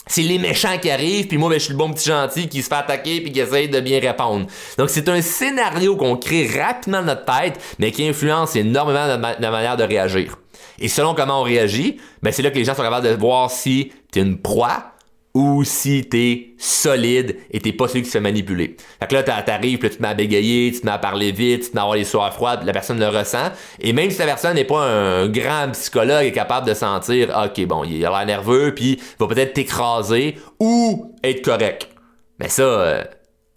C'est 0.09 0.23
les 0.23 0.39
méchants 0.39 0.79
qui 0.79 0.91
arrivent, 0.91 1.29
puis 1.29 1.39
moi, 1.39 1.49
ben, 1.49 1.61
je 1.61 1.65
suis 1.65 1.73
le 1.73 1.79
bon 1.79 1.93
petit 1.93 2.09
gentil 2.09 2.49
qui 2.49 2.61
se 2.61 2.69
fait 2.69 2.75
attaquer 2.75 3.21
puis 3.21 3.31
qui 3.31 3.39
essaye 3.39 3.69
de 3.69 3.79
bien 3.79 4.01
répondre. 4.01 4.47
Donc, 4.77 4.91
c'est 4.91 5.09
un 5.09 5.23
scénario 5.23 5.97
qu'on 5.97 6.17
crée 6.17 6.51
rapidement 6.59 6.99
dans 6.99 7.07
notre 7.07 7.25
tête, 7.25 7.61
mais 7.79 7.93
qui 7.93 8.09
influence 8.09 8.57
énormément 8.57 9.07
notre, 9.07 9.41
manière 9.41 9.77
de 9.77 9.85
réagir. 9.85 10.37
Et 10.81 10.89
selon 10.89 11.15
comment 11.15 11.41
on 11.41 11.45
réagit, 11.45 11.99
ben, 12.21 12.33
c'est 12.33 12.43
là 12.43 12.51
que 12.51 12.57
les 12.57 12.65
gens 12.65 12.75
sont 12.75 12.83
capables 12.83 13.07
de 13.07 13.15
voir 13.15 13.49
si 13.49 13.93
t'es 14.11 14.21
une 14.21 14.39
proie 14.39 14.92
ou 15.35 15.65
si 15.65 16.05
t'es 16.05 16.55
solide 16.59 17.37
et 17.51 17.61
t'es 17.61 17.73
pas 17.73 17.89
celui 17.89 18.03
qui 18.03 18.09
se 18.09 18.13
fait 18.13 18.21
manipuler. 18.21 18.77
Fait 19.01 19.07
que 19.07 19.15
là, 19.15 19.23
t'arrives, 19.23 19.79
tu 19.79 19.91
te 19.91 20.03
mets 20.03 20.09
à 20.09 20.15
bégayer, 20.15 20.73
tu 20.73 20.81
te 20.81 20.87
mets 20.87 20.93
à 20.93 20.99
parler 20.99 21.33
vite, 21.33 21.63
tu 21.63 21.71
te 21.71 21.75
mets 21.75 21.81
à 21.81 21.85
avoir 21.85 21.97
les 21.97 22.05
soirs 22.05 22.35
froides, 22.35 22.65
la 22.65 22.73
personne 22.73 22.99
le 22.99 23.09
ressent. 23.09 23.51
Et 23.81 23.93
même 23.93 24.11
si 24.11 24.19
la 24.19 24.27
personne 24.27 24.55
n'est 24.55 24.65
pas 24.65 24.85
un 24.85 25.29
grand 25.29 25.71
psychologue 25.73 26.25
et 26.25 26.33
capable 26.33 26.67
de 26.67 26.75
sentir, 26.75 27.31
ok, 27.45 27.65
bon, 27.67 27.85
il 27.85 28.05
a 28.05 28.11
l'air 28.11 28.27
nerveux, 28.27 28.75
puis 28.75 29.01
il 29.01 29.17
va 29.19 29.27
peut-être 29.27 29.55
t'écraser 29.55 30.37
ou 30.61 31.15
être 31.25 31.43
correct. 31.43 31.89
Mais 32.39 32.49
ça, 32.49 32.63
euh, 32.63 33.05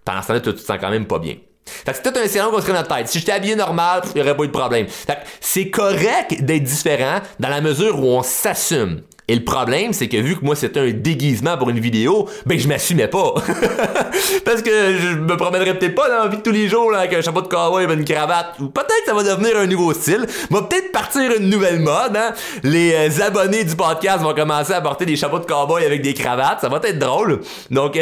pendant 0.05 0.21
ce 0.21 0.27
temps-là, 0.27 0.39
tu 0.39 0.53
te 0.53 0.59
sens 0.59 0.77
quand 0.79 0.89
même 0.89 1.07
pas 1.07 1.19
bien. 1.19 1.35
Fait 1.65 1.91
que 1.91 1.97
c'est 1.97 2.11
tout 2.11 2.19
un 2.19 2.27
scénario 2.27 2.51
qu'on 2.51 2.61
se 2.61 2.67
dans 2.67 2.73
notre 2.73 2.95
tête. 2.95 3.07
Si 3.07 3.19
j'étais 3.19 3.31
habillé 3.31 3.55
normal, 3.55 4.03
il 4.13 4.15
n'y 4.15 4.21
aurait 4.21 4.37
pas 4.37 4.45
de 4.45 4.51
problème. 4.51 4.87
Fait 4.87 5.15
que 5.15 5.21
c'est 5.41 5.69
correct 5.69 6.43
d'être 6.43 6.63
différent 6.63 7.19
dans 7.39 7.49
la 7.49 7.61
mesure 7.61 7.99
où 7.99 8.05
on 8.05 8.23
s'assume. 8.23 9.01
Et 9.27 9.35
le 9.35 9.43
problème, 9.43 9.91
c'est 9.91 10.07
que 10.07 10.17
vu 10.17 10.35
que 10.35 10.45
moi 10.45 10.55
c'était 10.55 10.79
un 10.79 10.91
déguisement 10.91 11.57
pour 11.57 11.69
une 11.69 11.79
vidéo, 11.79 12.29
ben 12.45 12.59
je 12.59 12.67
m'assumais 12.67 13.07
pas. 13.07 13.33
Parce 14.45 14.61
que 14.61 14.97
je 14.97 15.17
me 15.17 15.35
promènerais 15.35 15.77
peut-être 15.77 15.95
pas 15.95 16.09
dans 16.09 16.25
la 16.25 16.27
vie 16.27 16.37
de 16.37 16.41
tous 16.43 16.51
les 16.51 16.67
jours 16.67 16.91
là, 16.91 16.99
avec 16.99 17.13
un 17.13 17.21
chapeau 17.21 17.41
de 17.41 17.47
cowboy 17.47 17.85
et 17.85 17.93
une 17.93 18.05
cravate. 18.05 18.55
Ou 18.59 18.69
peut-être 18.69 19.05
ça 19.05 19.13
va 19.13 19.23
devenir 19.23 19.57
un 19.57 19.65
nouveau 19.65 19.93
style. 19.93 20.27
Va 20.51 20.61
peut-être 20.61 20.91
partir 20.91 21.31
une 21.37 21.49
nouvelle 21.49 21.79
mode. 21.79 22.15
Hein? 22.15 22.33
Les 22.63 22.93
euh, 22.93 23.25
abonnés 23.25 23.63
du 23.63 23.75
podcast 23.75 24.21
vont 24.21 24.33
commencer 24.35 24.73
à 24.73 24.81
porter 24.81 25.05
des 25.05 25.15
chapeaux 25.15 25.39
de 25.39 25.45
cowboy 25.45 25.83
avec 25.83 26.03
des 26.03 26.13
cravates. 26.13 26.61
Ça 26.61 26.69
va 26.69 26.79
être 26.83 26.99
drôle. 26.99 27.41
Donc, 27.71 27.99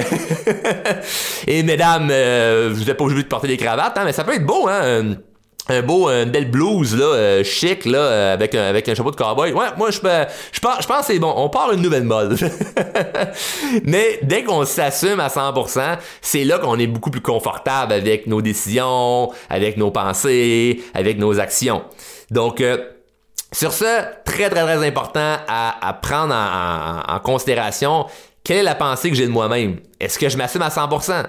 et 1.47 1.63
mesdames, 1.63 2.09
euh, 2.11 2.69
vous 2.73 2.89
êtes 2.89 2.97
pas 2.97 3.03
obligé 3.05 3.23
de 3.23 3.27
porter 3.27 3.47
des 3.47 3.57
cravates, 3.57 3.97
hein, 3.97 4.03
mais 4.05 4.13
ça 4.13 4.25
peut 4.25 4.33
être 4.33 4.45
beau. 4.45 4.67
Hein? 4.67 5.15
Un 5.69 5.81
beau 5.81 6.09
une 6.09 6.29
belle 6.29 6.51
blouse 6.51 6.95
là 6.97 7.05
euh, 7.05 7.43
chic 7.43 7.85
là 7.85 7.99
euh, 7.99 8.33
avec 8.33 8.53
un, 8.53 8.63
avec 8.63 8.89
un 8.89 8.95
chapeau 8.95 9.11
de 9.11 9.15
cowboy. 9.15 9.53
Ouais 9.53 9.67
moi 9.77 9.91
je 9.91 9.97
je 10.51 10.59
pense 10.59 10.81
je 10.81 10.87
pense 10.87 11.05
c'est 11.05 11.19
bon. 11.19 11.33
On 11.37 11.49
part 11.49 11.71
une 11.71 11.81
nouvelle 11.81 12.03
mode. 12.03 12.37
Mais 13.85 14.19
dès 14.23 14.43
qu'on 14.43 14.65
s'assume 14.65 15.19
à 15.19 15.29
100% 15.29 15.97
c'est 16.21 16.43
là 16.43 16.59
qu'on 16.59 16.77
est 16.79 16.87
beaucoup 16.87 17.11
plus 17.11 17.21
confortable 17.21 17.93
avec 17.93 18.27
nos 18.27 18.41
décisions 18.41 19.31
avec 19.49 19.77
nos 19.77 19.91
pensées 19.91 20.83
avec 20.93 21.17
nos 21.17 21.39
actions. 21.39 21.83
Donc 22.29 22.59
euh, 22.59 22.77
sur 23.53 23.71
ce 23.71 23.85
très 24.25 24.49
très 24.49 24.63
très 24.63 24.85
important 24.85 25.37
à, 25.47 25.87
à 25.87 25.93
prendre 25.93 26.33
en, 26.33 27.15
en 27.15 27.19
considération 27.19 28.05
quelle 28.43 28.57
est 28.57 28.63
la 28.63 28.75
pensée 28.75 29.09
que 29.09 29.15
j'ai 29.15 29.25
de 29.25 29.31
moi-même? 29.31 29.77
Est-ce 30.01 30.19
que 30.19 30.27
je 30.27 30.35
m'assume 30.35 30.63
à 30.63 30.67
100% 30.67 31.23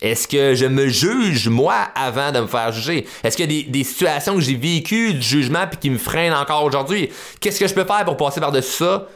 est-ce 0.00 0.28
que 0.28 0.54
je 0.54 0.66
me 0.66 0.88
juge 0.88 1.48
moi 1.48 1.74
avant 1.94 2.30
de 2.30 2.40
me 2.40 2.46
faire 2.46 2.70
juger? 2.72 3.06
Est-ce 3.24 3.36
qu'il 3.36 3.50
y 3.50 3.60
a 3.60 3.70
des, 3.70 3.84
situations 3.84 4.36
que 4.36 4.40
j'ai 4.40 4.54
vécues 4.54 5.14
de 5.14 5.20
jugement 5.20 5.66
puis 5.66 5.78
qui 5.78 5.90
me 5.90 5.98
freinent 5.98 6.34
encore 6.34 6.64
aujourd'hui? 6.64 7.10
Qu'est-ce 7.40 7.58
que 7.58 7.66
je 7.66 7.74
peux 7.74 7.84
faire 7.84 8.04
pour 8.04 8.16
passer 8.16 8.40
par-dessus 8.40 8.76
ça? 8.76 9.08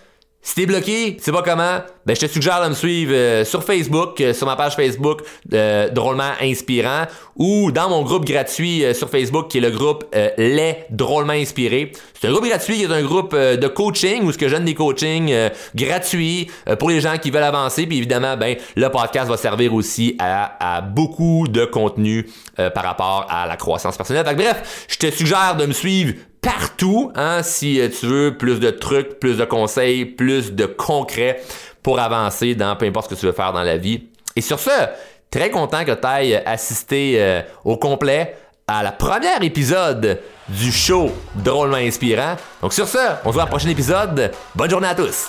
Si 0.44 0.56
t'es 0.56 0.66
bloqué, 0.66 1.14
tu 1.16 1.22
sais 1.22 1.30
pas 1.30 1.42
comment, 1.42 1.78
ben 2.04 2.16
je 2.16 2.26
te 2.26 2.26
suggère 2.26 2.64
de 2.64 2.70
me 2.70 2.74
suivre 2.74 3.12
euh, 3.14 3.44
sur 3.44 3.62
Facebook, 3.62 4.20
euh, 4.20 4.34
sur 4.34 4.44
ma 4.48 4.56
page 4.56 4.74
Facebook 4.74 5.20
euh, 5.54 5.88
Drôlement 5.90 6.32
Inspirant 6.42 7.04
ou 7.36 7.70
dans 7.70 7.88
mon 7.88 8.02
groupe 8.02 8.24
gratuit 8.24 8.82
sur 8.92 9.08
Facebook 9.08 9.46
qui 9.46 9.58
est 9.58 9.60
le 9.60 9.70
groupe 9.70 10.04
Les 10.36 10.78
Drôlement 10.90 11.32
Inspirés. 11.32 11.92
C'est 12.20 12.26
un 12.26 12.32
groupe 12.32 12.44
gratuit 12.44 12.78
qui 12.78 12.82
est 12.82 12.92
un 12.92 13.02
groupe 13.02 13.36
de 13.36 13.66
coaching 13.68 14.24
où 14.24 14.32
ce 14.32 14.38
que 14.38 14.48
je 14.48 14.56
donne 14.56 14.64
des 14.64 14.74
coachings 14.74 15.32
gratuits 15.76 16.50
pour 16.78 16.90
les 16.90 17.00
gens 17.00 17.16
qui 17.18 17.30
veulent 17.30 17.42
avancer. 17.44 17.86
Puis 17.86 17.98
évidemment, 17.98 18.36
ben 18.36 18.56
le 18.74 18.88
podcast 18.90 19.28
va 19.28 19.36
servir 19.36 19.72
aussi 19.72 20.16
à, 20.18 20.76
à 20.76 20.80
beaucoup 20.80 21.46
de 21.48 21.64
contenu 21.64 22.28
par 22.56 22.84
rapport 22.84 23.26
à 23.30 23.46
la 23.46 23.56
croissance 23.56 23.96
personnelle. 23.96 24.26
bref, 24.36 24.86
je 24.88 24.96
te 24.98 25.10
suggère 25.10 25.56
de 25.56 25.66
me 25.66 25.72
suivre 25.72 26.14
partout, 26.42 27.12
hein, 27.14 27.42
si 27.42 27.80
euh, 27.80 27.88
tu 27.88 28.06
veux 28.06 28.36
plus 28.36 28.60
de 28.60 28.70
trucs, 28.70 29.18
plus 29.18 29.38
de 29.38 29.44
conseils, 29.44 30.04
plus 30.04 30.52
de 30.52 30.66
concrets 30.66 31.40
pour 31.82 31.98
avancer 31.98 32.54
dans 32.54 32.76
peu 32.76 32.84
importe 32.84 33.10
ce 33.10 33.14
que 33.14 33.20
tu 33.20 33.26
veux 33.26 33.32
faire 33.32 33.52
dans 33.52 33.62
la 33.62 33.78
vie. 33.78 34.08
Et 34.36 34.40
sur 34.40 34.58
ce, 34.58 34.70
très 35.30 35.50
content 35.50 35.84
que 35.84 35.92
tu 35.92 36.06
ailles 36.06 36.42
assister 36.44 37.14
euh, 37.16 37.40
au 37.64 37.76
complet 37.76 38.36
à 38.66 38.82
la 38.82 38.92
première 38.92 39.42
épisode 39.42 40.20
du 40.48 40.72
show 40.72 41.10
Drôlement 41.36 41.76
Inspirant. 41.76 42.36
Donc 42.60 42.72
sur 42.72 42.88
ce, 42.88 42.98
on 43.24 43.28
se 43.28 43.34
voit 43.34 43.44
au 43.44 43.48
prochain 43.48 43.68
épisode. 43.68 44.32
Bonne 44.54 44.70
journée 44.70 44.88
à 44.88 44.94
tous! 44.94 45.28